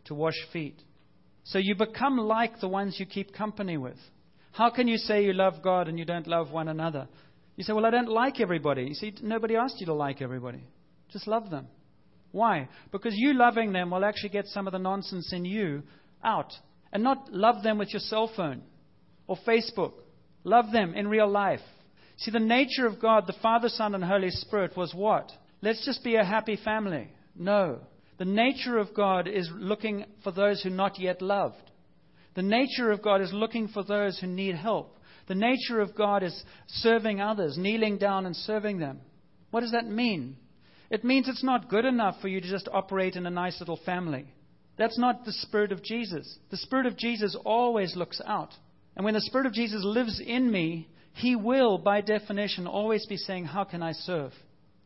to 0.06 0.14
wash 0.14 0.38
feet. 0.52 0.82
So 1.48 1.60
you 1.60 1.76
become 1.76 2.18
like 2.18 2.60
the 2.60 2.68
ones 2.68 2.98
you 3.00 3.06
keep 3.06 3.34
company 3.34 3.78
with. 3.78 3.98
How 4.52 4.70
can 4.70 4.88
you 4.88 4.98
say 4.98 5.24
you 5.24 5.34
love 5.34 5.62
God 5.64 5.88
and 5.88 5.98
you 5.98 6.04
don't 6.04 6.28
love 6.28 6.52
one 6.52 6.68
another? 6.68 7.08
You 7.56 7.64
say, 7.64 7.74
Well, 7.74 7.86
I 7.86 7.90
don't 7.90 8.10
like 8.10 8.42
everybody. 8.42 8.84
You 8.84 8.94
see, 8.94 9.14
nobody 9.22 9.56
asked 9.56 9.80
you 9.80 9.86
to 9.86 9.94
like 9.94 10.22
everybody. 10.22 10.64
Just 11.10 11.26
love 11.26 11.50
them. 11.50 11.68
Why? 12.32 12.68
Because 12.92 13.14
you 13.16 13.34
loving 13.34 13.72
them 13.72 13.92
will 13.92 14.04
actually 14.04 14.30
get 14.30 14.48
some 14.48 14.68
of 14.68 14.74
the 14.74 14.80
nonsense 14.80 15.32
in 15.32 15.46
you 15.46 15.84
out. 16.24 16.52
And 16.92 17.04
not 17.04 17.32
love 17.32 17.64
them 17.64 17.78
with 17.78 17.94
your 17.94 18.02
cell 18.02 18.30
phone 18.36 18.62
or 19.26 19.38
Facebook. 19.48 19.94
Love 20.44 20.72
them 20.74 20.94
in 20.96 21.08
real 21.08 21.30
life. 21.30 21.62
See, 22.18 22.32
the 22.32 22.40
nature 22.40 22.88
of 22.88 23.00
God, 23.00 23.26
the 23.26 23.36
Father, 23.42 23.70
Son, 23.70 23.96
and 23.96 24.04
Holy 24.04 24.32
Spirit, 24.32 24.76
was 24.76 24.94
what? 24.94 25.32
Let's 25.62 25.86
just 25.86 26.04
be 26.04 26.16
a 26.16 26.26
happy 26.26 26.58
family. 26.64 27.10
No. 27.36 27.80
The 28.18 28.26
nature 28.26 28.78
of 28.78 28.94
God 28.94 29.28
is 29.28 29.50
looking 29.54 30.06
for 30.24 30.32
those 30.32 30.62
who 30.62 30.70
not 30.70 31.00
yet 31.00 31.22
loved. 31.22 31.72
The 32.36 32.42
nature 32.42 32.92
of 32.92 33.02
God 33.02 33.22
is 33.22 33.34
looking 33.34 33.68
for 33.68 33.84
those 33.84 34.20
who 34.20 34.28
need 34.28 34.56
help. 34.56 34.98
The 35.28 35.36
nature 35.36 35.82
of 35.82 35.96
God 35.96 36.24
is 36.24 36.44
serving 36.68 37.20
others, 37.20 37.58
kneeling 37.58 37.98
down 37.98 38.26
and 38.26 38.36
serving 38.36 38.80
them. 38.80 39.02
What 39.52 39.62
does 39.62 39.72
that 39.72 39.88
mean? 39.88 40.38
It 40.90 41.04
means 41.04 41.28
it's 41.28 41.44
not 41.44 41.70
good 41.70 41.86
enough 41.86 42.22
for 42.22 42.28
you 42.28 42.40
to 42.40 42.50
just 42.50 42.70
operate 42.72 43.16
in 43.16 43.26
a 43.26 43.32
nice 43.32 43.60
little 43.60 43.80
family. 43.86 44.26
That's 44.78 44.98
not 44.98 45.26
the 45.26 45.34
Spirit 45.34 45.72
of 45.72 45.84
Jesus. 45.84 46.38
The 46.50 46.58
Spirit 46.58 46.86
of 46.86 46.98
Jesus 46.98 47.36
always 47.44 47.96
looks 47.96 48.22
out. 48.26 48.54
And 48.96 49.04
when 49.04 49.16
the 49.16 49.22
Spirit 49.22 49.48
of 49.48 49.54
Jesus 49.54 49.82
lives 49.84 50.22
in 50.26 50.52
me, 50.52 50.88
He 51.14 51.36
will, 51.36 51.78
by 51.78 52.02
definition, 52.02 52.68
always 52.68 53.06
be 53.06 53.18
saying, 53.18 53.46
How 53.46 53.64
can 53.64 53.84
I 53.84 53.92
serve? 53.92 54.32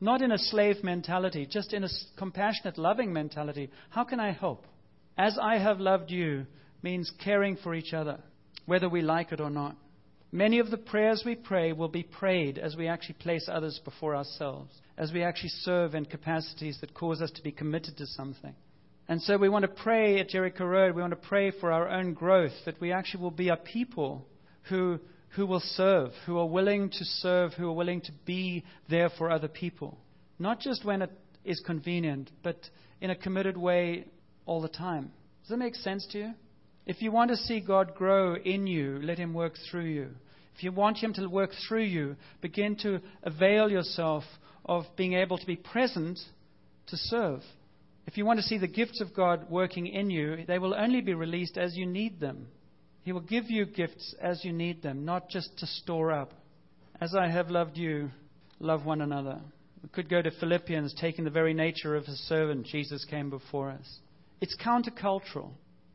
Not 0.03 0.23
in 0.23 0.31
a 0.31 0.37
slave 0.37 0.83
mentality, 0.83 1.47
just 1.49 1.73
in 1.73 1.83
a 1.83 1.89
compassionate, 2.17 2.79
loving 2.79 3.13
mentality. 3.13 3.69
How 3.91 4.03
can 4.03 4.19
I 4.19 4.31
help? 4.31 4.65
As 5.15 5.37
I 5.39 5.59
have 5.59 5.79
loved 5.79 6.09
you 6.09 6.47
means 6.81 7.11
caring 7.23 7.55
for 7.55 7.75
each 7.75 7.93
other, 7.93 8.19
whether 8.65 8.89
we 8.89 9.03
like 9.03 9.31
it 9.31 9.39
or 9.39 9.51
not. 9.51 9.77
Many 10.31 10.57
of 10.57 10.71
the 10.71 10.77
prayers 10.77 11.21
we 11.23 11.35
pray 11.35 11.71
will 11.71 11.87
be 11.87 12.01
prayed 12.01 12.57
as 12.57 12.75
we 12.75 12.87
actually 12.87 13.15
place 13.15 13.47
others 13.51 13.79
before 13.85 14.15
ourselves, 14.15 14.73
as 14.97 15.11
we 15.11 15.21
actually 15.23 15.49
serve 15.49 15.93
in 15.93 16.05
capacities 16.05 16.79
that 16.81 16.95
cause 16.95 17.21
us 17.21 17.31
to 17.31 17.43
be 17.43 17.51
committed 17.51 17.97
to 17.97 18.07
something. 18.07 18.55
And 19.07 19.21
so 19.21 19.37
we 19.37 19.49
want 19.49 19.63
to 19.63 19.83
pray 19.83 20.19
at 20.19 20.29
Jericho 20.29 20.65
Road, 20.65 20.95
we 20.95 21.01
want 21.01 21.11
to 21.11 21.27
pray 21.27 21.51
for 21.51 21.71
our 21.71 21.89
own 21.89 22.13
growth, 22.13 22.53
that 22.65 22.79
we 22.81 22.91
actually 22.91 23.21
will 23.21 23.29
be 23.29 23.49
a 23.49 23.57
people 23.57 24.25
who, 24.69 24.99
who 25.35 25.45
will 25.45 25.61
serve, 25.61 26.11
who 26.25 26.37
are 26.37 26.47
willing 26.47 26.89
to 26.89 27.05
serve, 27.05 27.53
who 27.53 27.69
are 27.69 27.73
willing 27.73 28.01
to 28.01 28.11
be 28.25 28.63
there 28.89 29.09
for 29.09 29.31
other 29.31 29.47
people. 29.47 29.97
Not 30.39 30.59
just 30.59 30.83
when 30.83 31.01
it 31.01 31.11
is 31.45 31.61
convenient, 31.65 32.29
but 32.43 32.57
in 32.99 33.09
a 33.09 33.15
committed 33.15 33.57
way 33.57 34.05
all 34.45 34.61
the 34.61 34.67
time. 34.67 35.11
Does 35.41 35.49
that 35.49 35.57
make 35.57 35.75
sense 35.75 36.05
to 36.11 36.17
you? 36.17 36.33
If 36.85 37.01
you 37.01 37.11
want 37.11 37.31
to 37.31 37.37
see 37.37 37.59
God 37.59 37.95
grow 37.95 38.35
in 38.35 38.67
you, 38.67 38.99
let 39.01 39.17
Him 39.17 39.33
work 39.33 39.53
through 39.69 39.85
you. 39.85 40.09
If 40.55 40.63
you 40.63 40.71
want 40.71 40.97
Him 40.97 41.13
to 41.13 41.27
work 41.27 41.51
through 41.67 41.83
you, 41.83 42.15
begin 42.41 42.75
to 42.77 42.99
avail 43.23 43.69
yourself 43.69 44.23
of 44.65 44.83
being 44.97 45.13
able 45.13 45.37
to 45.37 45.45
be 45.45 45.55
present 45.55 46.19
to 46.87 46.97
serve. 46.97 47.41
If 48.05 48.17
you 48.17 48.25
want 48.25 48.39
to 48.39 48.45
see 48.45 48.57
the 48.57 48.67
gifts 48.67 48.99
of 48.99 49.13
God 49.13 49.49
working 49.49 49.87
in 49.87 50.09
you, 50.09 50.43
they 50.47 50.59
will 50.59 50.73
only 50.73 51.01
be 51.01 51.13
released 51.13 51.57
as 51.57 51.77
you 51.77 51.85
need 51.85 52.19
them. 52.19 52.47
He 53.03 53.11
will 53.11 53.21
give 53.21 53.49
you 53.49 53.65
gifts 53.65 54.13
as 54.21 54.45
you 54.45 54.53
need 54.53 54.81
them, 54.83 55.05
not 55.05 55.29
just 55.29 55.57
to 55.59 55.65
store 55.65 56.11
up. 56.11 56.33
As 56.99 57.15
I 57.15 57.29
have 57.29 57.49
loved 57.49 57.77
you, 57.77 58.11
love 58.59 58.85
one 58.85 59.01
another. 59.01 59.41
We 59.81 59.89
could 59.89 60.09
go 60.09 60.21
to 60.21 60.29
Philippians, 60.31 60.93
taking 60.99 61.23
the 61.23 61.31
very 61.31 61.53
nature 61.53 61.95
of 61.95 62.05
his 62.05 62.19
servant, 62.27 62.67
Jesus 62.67 63.03
came 63.05 63.31
before 63.31 63.71
us. 63.71 63.99
It's 64.39 64.55
countercultural, 64.63 65.49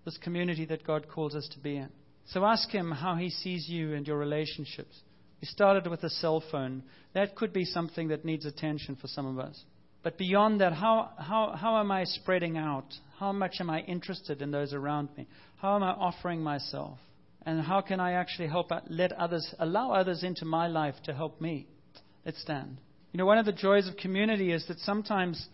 this 0.04 0.18
community 0.18 0.64
that 0.66 0.86
God 0.86 1.08
calls 1.08 1.34
us 1.34 1.48
to 1.52 1.60
be 1.60 1.76
in. 1.76 1.90
So 2.26 2.44
ask 2.44 2.70
Him 2.70 2.90
how 2.90 3.14
He 3.16 3.30
sees 3.30 3.68
you 3.68 3.94
and 3.94 4.06
your 4.06 4.18
relationships. 4.18 5.00
We 5.40 5.46
started 5.46 5.86
with 5.86 6.02
a 6.02 6.10
cell 6.10 6.42
phone. 6.50 6.82
That 7.14 7.36
could 7.36 7.52
be 7.52 7.64
something 7.64 8.08
that 8.08 8.24
needs 8.24 8.46
attention 8.46 8.96
for 8.96 9.06
some 9.06 9.26
of 9.26 9.38
us. 9.38 9.62
But 10.06 10.18
beyond 10.18 10.60
that, 10.60 10.72
how, 10.72 11.10
how, 11.18 11.56
how 11.60 11.80
am 11.80 11.90
I 11.90 12.04
spreading 12.04 12.56
out? 12.56 12.94
How 13.18 13.32
much 13.32 13.56
am 13.58 13.68
I 13.68 13.80
interested 13.80 14.40
in 14.40 14.52
those 14.52 14.72
around 14.72 15.08
me? 15.16 15.26
How 15.56 15.74
am 15.74 15.82
I 15.82 15.90
offering 15.90 16.40
myself? 16.40 17.00
And 17.44 17.60
how 17.60 17.80
can 17.80 17.98
I 17.98 18.12
actually 18.12 18.46
help 18.46 18.70
let 18.88 19.10
others, 19.10 19.52
allow 19.58 19.90
others 19.90 20.22
into 20.22 20.44
my 20.44 20.68
life 20.68 20.94
to 21.06 21.12
help 21.12 21.40
me? 21.40 21.66
Let's 22.24 22.40
stand. 22.40 22.78
You 23.10 23.18
know, 23.18 23.26
one 23.26 23.38
of 23.38 23.46
the 23.46 23.52
joys 23.52 23.88
of 23.88 23.96
community 23.96 24.52
is 24.52 24.64
that 24.68 24.78
sometimes, 24.78 25.44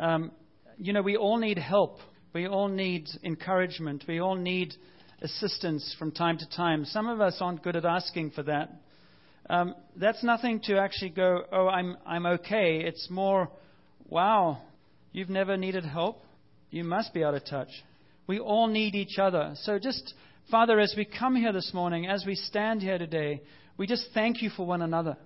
um, 0.00 0.32
you 0.76 0.92
know, 0.92 1.02
we 1.02 1.16
all 1.16 1.38
need 1.38 1.58
help. 1.58 1.98
We 2.32 2.48
all 2.48 2.66
need 2.66 3.06
encouragement. 3.22 4.06
We 4.08 4.18
all 4.18 4.34
need 4.34 4.74
assistance 5.22 5.94
from 6.00 6.10
time 6.10 6.36
to 6.38 6.48
time. 6.56 6.84
Some 6.84 7.08
of 7.08 7.20
us 7.20 7.36
aren't 7.40 7.62
good 7.62 7.76
at 7.76 7.84
asking 7.84 8.32
for 8.32 8.42
that. 8.42 8.72
Um, 9.48 9.76
that's 9.94 10.24
nothing 10.24 10.62
to 10.64 10.78
actually 10.78 11.10
go, 11.10 11.44
oh, 11.52 11.68
I'm, 11.68 11.96
I'm 12.04 12.26
okay. 12.26 12.80
It's 12.84 13.06
more, 13.08 13.50
wow, 14.10 14.58
you've 15.12 15.30
never 15.30 15.56
needed 15.56 15.84
help? 15.84 16.18
You 16.70 16.84
must 16.84 17.14
be 17.14 17.24
out 17.24 17.34
of 17.34 17.44
touch. 17.44 17.70
We 18.26 18.38
all 18.38 18.66
need 18.66 18.94
each 18.94 19.18
other. 19.18 19.54
So 19.62 19.78
just, 19.78 20.14
Father, 20.50 20.78
as 20.78 20.94
we 20.96 21.04
come 21.04 21.34
here 21.34 21.52
this 21.52 21.72
morning, 21.72 22.06
as 22.06 22.24
we 22.26 22.34
stand 22.34 22.82
here 22.82 22.98
today, 22.98 23.42
we 23.76 23.86
just 23.86 24.08
thank 24.12 24.42
you 24.42 24.50
for 24.50 24.66
one 24.66 24.82
another. 24.82 25.16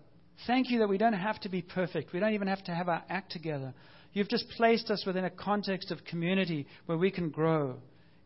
Thank 0.47 0.70
you 0.70 0.79
that 0.81 0.88
we 0.88 0.99
don't 0.99 1.12
have 1.12 1.40
to 1.40 1.49
be 1.49 1.62
perfect. 1.62 2.12
We 2.12 2.20
don't 2.20 2.35
even 2.35 2.49
have 2.49 2.64
to 2.64 2.75
have 2.75 2.88
our 2.88 3.03
act 3.09 3.33
together. 3.33 3.75
You've 4.12 4.29
just 4.29 4.49
placed 4.57 4.90
us 4.90 5.05
within 5.07 5.25
a 5.25 5.31
context 5.31 5.90
of 5.90 6.05
community 6.05 6.66
where 6.87 6.99
we 6.99 7.11
can 7.11 7.31
grow 7.31 7.77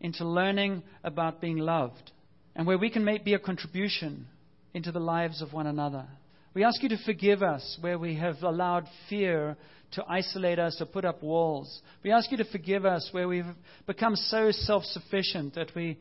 into 0.00 0.24
learning 0.24 0.82
about 1.02 1.40
being 1.40 1.56
loved 1.56 2.12
and 2.54 2.66
where 2.66 2.78
we 2.78 2.90
can 2.90 3.04
make, 3.04 3.24
be 3.24 3.34
a 3.34 3.38
contribution 3.38 4.26
into 4.74 4.92
the 4.92 5.00
lives 5.00 5.40
of 5.42 5.52
one 5.52 5.66
another. 5.66 6.06
We 6.54 6.64
ask 6.64 6.82
you 6.82 6.88
to 6.90 7.04
forgive 7.04 7.42
us 7.42 7.78
where 7.80 7.98
we 7.98 8.16
have 8.16 8.42
allowed 8.42 8.86
fear 9.08 9.56
to 9.92 10.04
isolate 10.08 10.58
us 10.58 10.80
or 10.80 10.86
put 10.86 11.04
up 11.04 11.22
walls. 11.22 11.82
We 12.02 12.10
ask 12.10 12.30
you 12.30 12.36
to 12.38 12.44
forgive 12.44 12.84
us 12.84 13.08
where 13.12 13.28
we've 13.28 13.44
become 13.86 14.16
so 14.16 14.50
self 14.50 14.84
sufficient 14.84 15.54
that 15.54 15.74
we, 15.74 15.98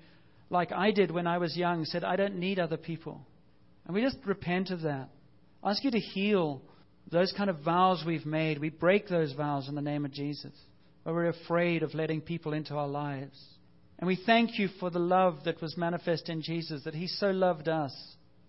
like 0.49 0.71
I 0.71 0.91
did 0.91 1.11
when 1.11 1.27
I 1.27 1.37
was 1.37 1.55
young, 1.55 1.85
said, 1.85 2.03
I 2.03 2.15
don't 2.15 2.37
need 2.37 2.59
other 2.59 2.77
people. 2.77 3.25
And 3.85 3.95
we 3.95 4.01
just 4.01 4.17
repent 4.25 4.71
of 4.71 4.81
that. 4.81 5.09
I 5.63 5.71
ask 5.71 5.83
you 5.83 5.91
to 5.91 5.99
heal 5.99 6.61
those 7.11 7.33
kind 7.35 7.49
of 7.49 7.59
vows 7.63 8.03
we've 8.05 8.25
made. 8.25 8.59
We 8.59 8.69
break 8.69 9.07
those 9.07 9.33
vows 9.33 9.69
in 9.69 9.75
the 9.75 9.81
name 9.81 10.05
of 10.05 10.11
Jesus, 10.11 10.53
where 11.03 11.15
we're 11.15 11.29
afraid 11.29 11.83
of 11.83 11.93
letting 11.93 12.21
people 12.21 12.53
into 12.53 12.75
our 12.75 12.87
lives. 12.87 13.41
And 13.99 14.07
we 14.07 14.19
thank 14.25 14.59
you 14.59 14.67
for 14.79 14.89
the 14.89 14.99
love 14.99 15.39
that 15.45 15.61
was 15.61 15.77
manifest 15.77 16.29
in 16.29 16.41
Jesus, 16.41 16.83
that 16.83 16.93
He 16.93 17.07
so 17.07 17.31
loved 17.31 17.67
us 17.67 17.93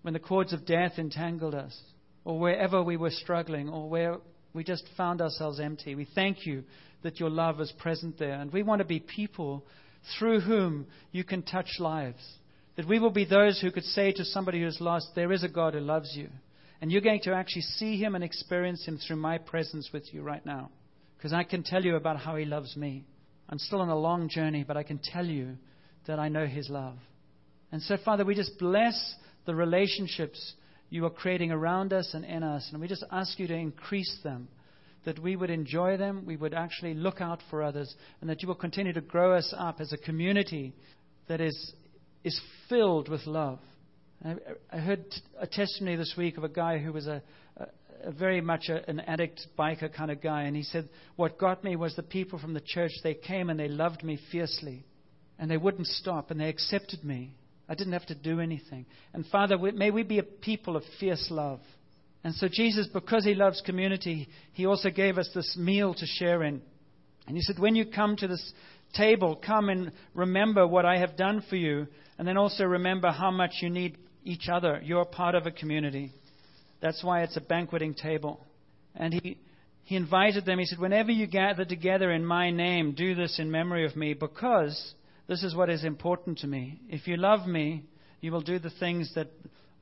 when 0.03 0.15
the 0.15 0.21
cords 0.21 0.53
of 0.53 0.67
death 0.67 0.93
entangled 0.99 1.55
us, 1.55 1.79
or 2.25 2.39
wherever 2.39 2.83
we 2.83 2.97
were 2.97 3.11
struggling, 3.11 3.69
or 3.69 3.89
where 3.89 4.19
we 4.53 4.65
just 4.65 4.89
found 4.97 5.21
ourselves 5.21 5.61
empty. 5.61 5.95
We 5.95 6.09
thank 6.15 6.47
you 6.47 6.65
that 7.03 7.21
your 7.21 7.31
love 7.31 7.61
is 7.61 7.73
present 7.79 8.19
there. 8.19 8.35
And 8.35 8.53
we 8.53 8.63
want 8.63 8.81
to 8.81 8.85
be 8.85 9.01
people 9.01 9.65
through 10.19 10.41
whom 10.41 10.87
you 11.13 11.25
can 11.25 11.43
touch 11.43 11.79
lives. 11.79 12.25
That 12.77 12.89
we 12.89 12.99
will 12.99 13.11
be 13.11 13.25
those 13.25 13.61
who 13.61 13.71
could 13.71 13.85
say 13.85 14.13
to 14.13 14.25
somebody 14.25 14.61
who's 14.61 14.81
lost, 14.81 15.09
There 15.15 15.33
is 15.33 15.43
a 15.43 15.49
God 15.49 15.75
who 15.75 15.81
loves 15.81 16.15
you. 16.17 16.29
And 16.81 16.93
you're 16.93 17.01
going 17.01 17.21
to 17.23 17.35
actually 17.35 17.63
see 17.63 17.97
him 17.97 18.15
and 18.15 18.23
experience 18.23 18.85
him 18.85 18.99
through 18.99 19.17
my 19.17 19.39
presence 19.39 19.91
with 19.93 20.13
you 20.13 20.23
right 20.23 20.45
now. 20.47 20.71
Because 21.17 21.33
I 21.33 21.43
can 21.43 21.65
tell 21.65 21.85
you 21.85 21.97
about 21.97 22.19
how 22.19 22.37
he 22.37 22.45
loves 22.45 22.77
me. 22.77 23.05
I'm 23.49 23.59
still 23.59 23.81
on 23.81 23.89
a 23.89 23.99
long 23.99 24.29
journey, 24.29 24.65
but 24.67 24.77
I 24.77 24.85
can 24.85 25.01
tell 25.03 25.27
you 25.27 25.57
that 26.07 26.21
I 26.21 26.29
know 26.29 26.47
his 26.47 26.71
love. 26.71 26.97
And 27.73 27.83
so, 27.83 27.97
Father, 28.05 28.25
we 28.25 28.35
just 28.35 28.59
bless 28.59 29.15
the 29.49 29.55
relationships 29.55 30.53
you 30.91 31.07
are 31.07 31.11
creating 31.11 31.51
around 31.51 31.95
us 31.95 32.13
and 32.13 32.23
in 32.23 32.43
us. 32.43 32.69
And 32.71 32.83
we 32.83 32.87
just 32.87 33.05
ask 33.11 33.39
you 33.39 33.47
to 33.47 33.55
increase 33.55 34.19
them, 34.23 34.47
that 35.07 35.19
we 35.19 35.37
would 35.37 35.49
enjoy 35.49 35.97
them, 35.97 36.25
we 36.27 36.37
would 36.37 36.53
actually 36.53 36.93
look 36.93 37.23
out 37.23 37.41
for 37.49 37.63
others, 37.63 37.93
and 38.21 38.29
that 38.29 38.43
you 38.43 38.49
will 38.49 38.55
continue 38.55 38.93
to 38.93 39.01
grow 39.01 39.35
us 39.35 39.55
up 39.57 39.81
as 39.81 39.91
a 39.91 39.97
community 39.97 40.75
that 41.29 41.41
is, 41.41 41.73
is 42.25 42.39
filled 42.69 43.09
with 43.09 43.27
love. 43.27 43.59
I, 44.23 44.35
I 44.71 44.81
heard 44.81 45.07
a 45.41 45.47
testimony 45.47 45.97
this 45.97 46.15
week 46.19 46.37
of 46.37 46.45
a 46.45 46.49
guy 46.51 46.77
who 46.77 46.93
was 46.93 47.07
a, 47.07 47.23
a, 47.57 47.67
a 48.05 48.13
very 48.13 48.43
much 48.43 48.69
a, 48.69 48.87
an 48.91 49.01
addict 49.01 49.47
biker 49.59 49.91
kind 49.91 50.11
of 50.11 50.21
guy, 50.21 50.43
and 50.43 50.55
he 50.55 50.63
said, 50.63 50.91
What 51.17 51.39
got 51.39 51.65
me 51.65 51.75
was 51.75 51.97
the 51.97 52.03
people 52.03 52.39
from 52.39 52.53
the 52.53 52.61
church. 52.61 52.93
They 53.03 53.15
came 53.15 53.49
and 53.49 53.59
they 53.59 53.69
loved 53.69 54.05
me 54.05 54.19
fiercely, 54.31 54.85
and 55.39 55.51
they 55.51 55.57
wouldn't 55.57 55.87
stop, 55.87 56.31
and 56.31 56.39
they 56.39 56.51
accepted 56.51 57.03
me. 57.03 57.38
I 57.69 57.75
didn't 57.75 57.93
have 57.93 58.07
to 58.07 58.15
do 58.15 58.41
anything. 58.41 58.87
And 59.13 59.27
Father, 59.27 59.59
may 59.59 59.91
we 59.91 60.03
be 60.03 60.19
a 60.19 60.23
people 60.23 60.77
of 60.77 60.83
fierce 60.99 61.29
love. 61.31 61.61
And 62.25 62.35
so, 62.35 62.49
Jesus, 62.51 62.87
because 62.93 63.25
He 63.25 63.35
loves 63.35 63.63
community, 63.65 64.29
He 64.53 64.67
also 64.67 64.91
gave 64.91 65.19
us 65.19 65.29
this 65.35 65.57
meal 65.57 65.95
to 65.95 66.07
share 66.07 66.43
in. 66.43 66.63
And 67.27 67.37
He 67.37 67.43
said, 67.43 67.59
When 67.59 67.77
you 67.77 67.87
come 67.87 68.17
to 68.17 68.27
this 68.27 68.53
table, 68.95 69.37
come 69.37 69.69
and 69.69 69.93
remember 70.15 70.67
what 70.67 70.87
I 70.87 70.99
have 70.99 71.17
done 71.17 71.43
for 71.49 71.57
you, 71.57 71.87
and 72.17 72.27
then 72.27 72.37
also 72.37 72.65
remember 72.65 73.11
how 73.11 73.31
much 73.31 73.53
you 73.61 73.71
need 73.71 73.99
each 74.25 74.49
other. 74.51 74.81
You're 74.83 75.05
part 75.05 75.35
of 75.35 75.47
a 75.47 75.51
community. 75.51 76.13
That's 76.81 77.05
why 77.05 77.23
it's 77.23 77.37
a 77.37 77.41
banqueting 77.41 77.95
table. 77.95 78.45
And 78.95 79.15
he, 79.15 79.39
he 79.85 79.97
invited 79.97 80.45
them. 80.45 80.59
He 80.59 80.65
said, 80.65 80.79
Whenever 80.79 81.13
you 81.13 81.27
gather 81.27 81.65
together 81.65 82.11
in 82.13 82.25
my 82.25 82.51
name, 82.51 82.95
do 82.95 83.15
this 83.15 83.39
in 83.39 83.51
memory 83.51 83.85
of 83.85 83.95
me, 83.95 84.15
because 84.15 84.95
this 85.29 85.43
is 85.43 85.55
what 85.55 85.71
is 85.71 85.85
important 85.85 86.39
to 86.39 86.47
me. 86.47 86.81
If 86.89 87.07
you 87.07 87.17
love 87.17 87.47
me, 87.47 87.85
you 88.21 88.33
will 88.33 88.41
do 88.41 88.59
the 88.59 88.71
things 88.71 89.13
that 89.15 89.29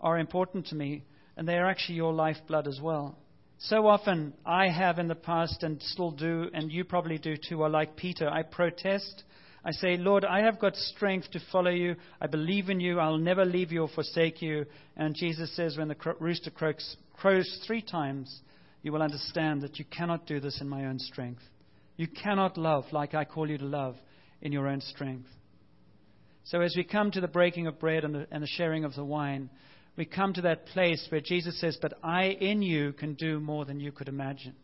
are 0.01 0.19
important 0.19 0.67
to 0.67 0.75
me, 0.75 1.05
and 1.37 1.49
they 1.49 1.55
are 1.55 1.67
actually 1.67 1.97
your 1.97 2.13
lifeblood 2.13 2.67
as 2.67 2.81
well. 2.83 3.17
So 3.59 3.87
often, 3.87 4.35
I 4.45 4.69
have 4.69 4.99
in 4.99 5.09
the 5.09 5.15
past 5.15 5.63
and 5.63 5.81
still 5.81 6.11
do, 6.11 6.51
and 6.53 6.71
you 6.71 6.85
probably 6.85 7.17
do 7.17 7.37
too, 7.37 7.63
are 7.63 7.71
like 7.71 7.97
Peter. 7.97 8.29
I 8.29 8.43
protest 8.43 9.25
I 9.67 9.73
say, 9.73 9.97
Lord, 9.97 10.25
I 10.25 10.43
have 10.43 10.61
got 10.61 10.77
strength 10.77 11.33
to 11.33 11.41
follow 11.51 11.73
you. 11.73 11.97
I 12.21 12.29
believe 12.29 12.71
in 12.71 12.79
you. 12.79 13.01
I'll 13.01 13.19
never 13.19 13.45
leave 13.45 13.73
you 13.73 13.83
or 13.83 13.89
forsake 13.89 14.41
you. 14.41 14.65
And 14.97 15.13
Jesus 15.13 15.55
says, 15.57 15.77
when 15.77 15.89
the 15.89 15.97
rooster 16.21 16.51
croaks, 16.51 16.97
crows 17.15 17.65
three 17.67 17.83
times, 17.83 18.43
you 18.83 18.93
will 18.93 19.03
understand 19.03 19.63
that 19.63 19.81
you 19.81 19.85
cannot 19.87 20.25
do 20.25 20.39
this 20.39 20.61
in 20.61 20.69
my 20.69 20.85
own 20.85 21.01
strength. 21.01 21.43
You 21.97 22.07
cannot 22.07 22.57
love 22.57 22.85
like 22.93 23.15
I 23.15 23.25
call 23.25 23.51
you 23.51 23.59
to 23.59 23.65
love 23.65 23.97
in 24.47 24.53
your 24.53 24.69
own 24.69 24.81
strength. 24.81 25.29
So 26.45 26.61
as 26.61 26.75
we 26.77 26.85
come 26.85 27.11
to 27.11 27.21
the 27.21 27.29
breaking 27.29 27.67
of 27.67 27.81
bread 27.81 28.05
and 28.05 28.15
the, 28.15 28.29
and 28.31 28.41
the 28.43 28.47
sharing 28.47 28.85
of 28.85 28.95
the 28.95 29.05
wine, 29.05 29.51
we 29.97 30.05
come 30.05 30.33
to 30.35 30.43
that 30.43 30.67
place 30.67 31.05
where 31.11 31.21
Jesus 31.21 31.61
says, 31.61 31.77
But 31.83 31.95
I 32.03 32.27
in 32.27 32.63
you 32.63 32.93
can 32.93 33.15
do 33.15 33.41
more 33.41 33.65
than 33.65 33.81
you 33.81 33.91
could 33.91 34.09
imagine. 34.09 34.55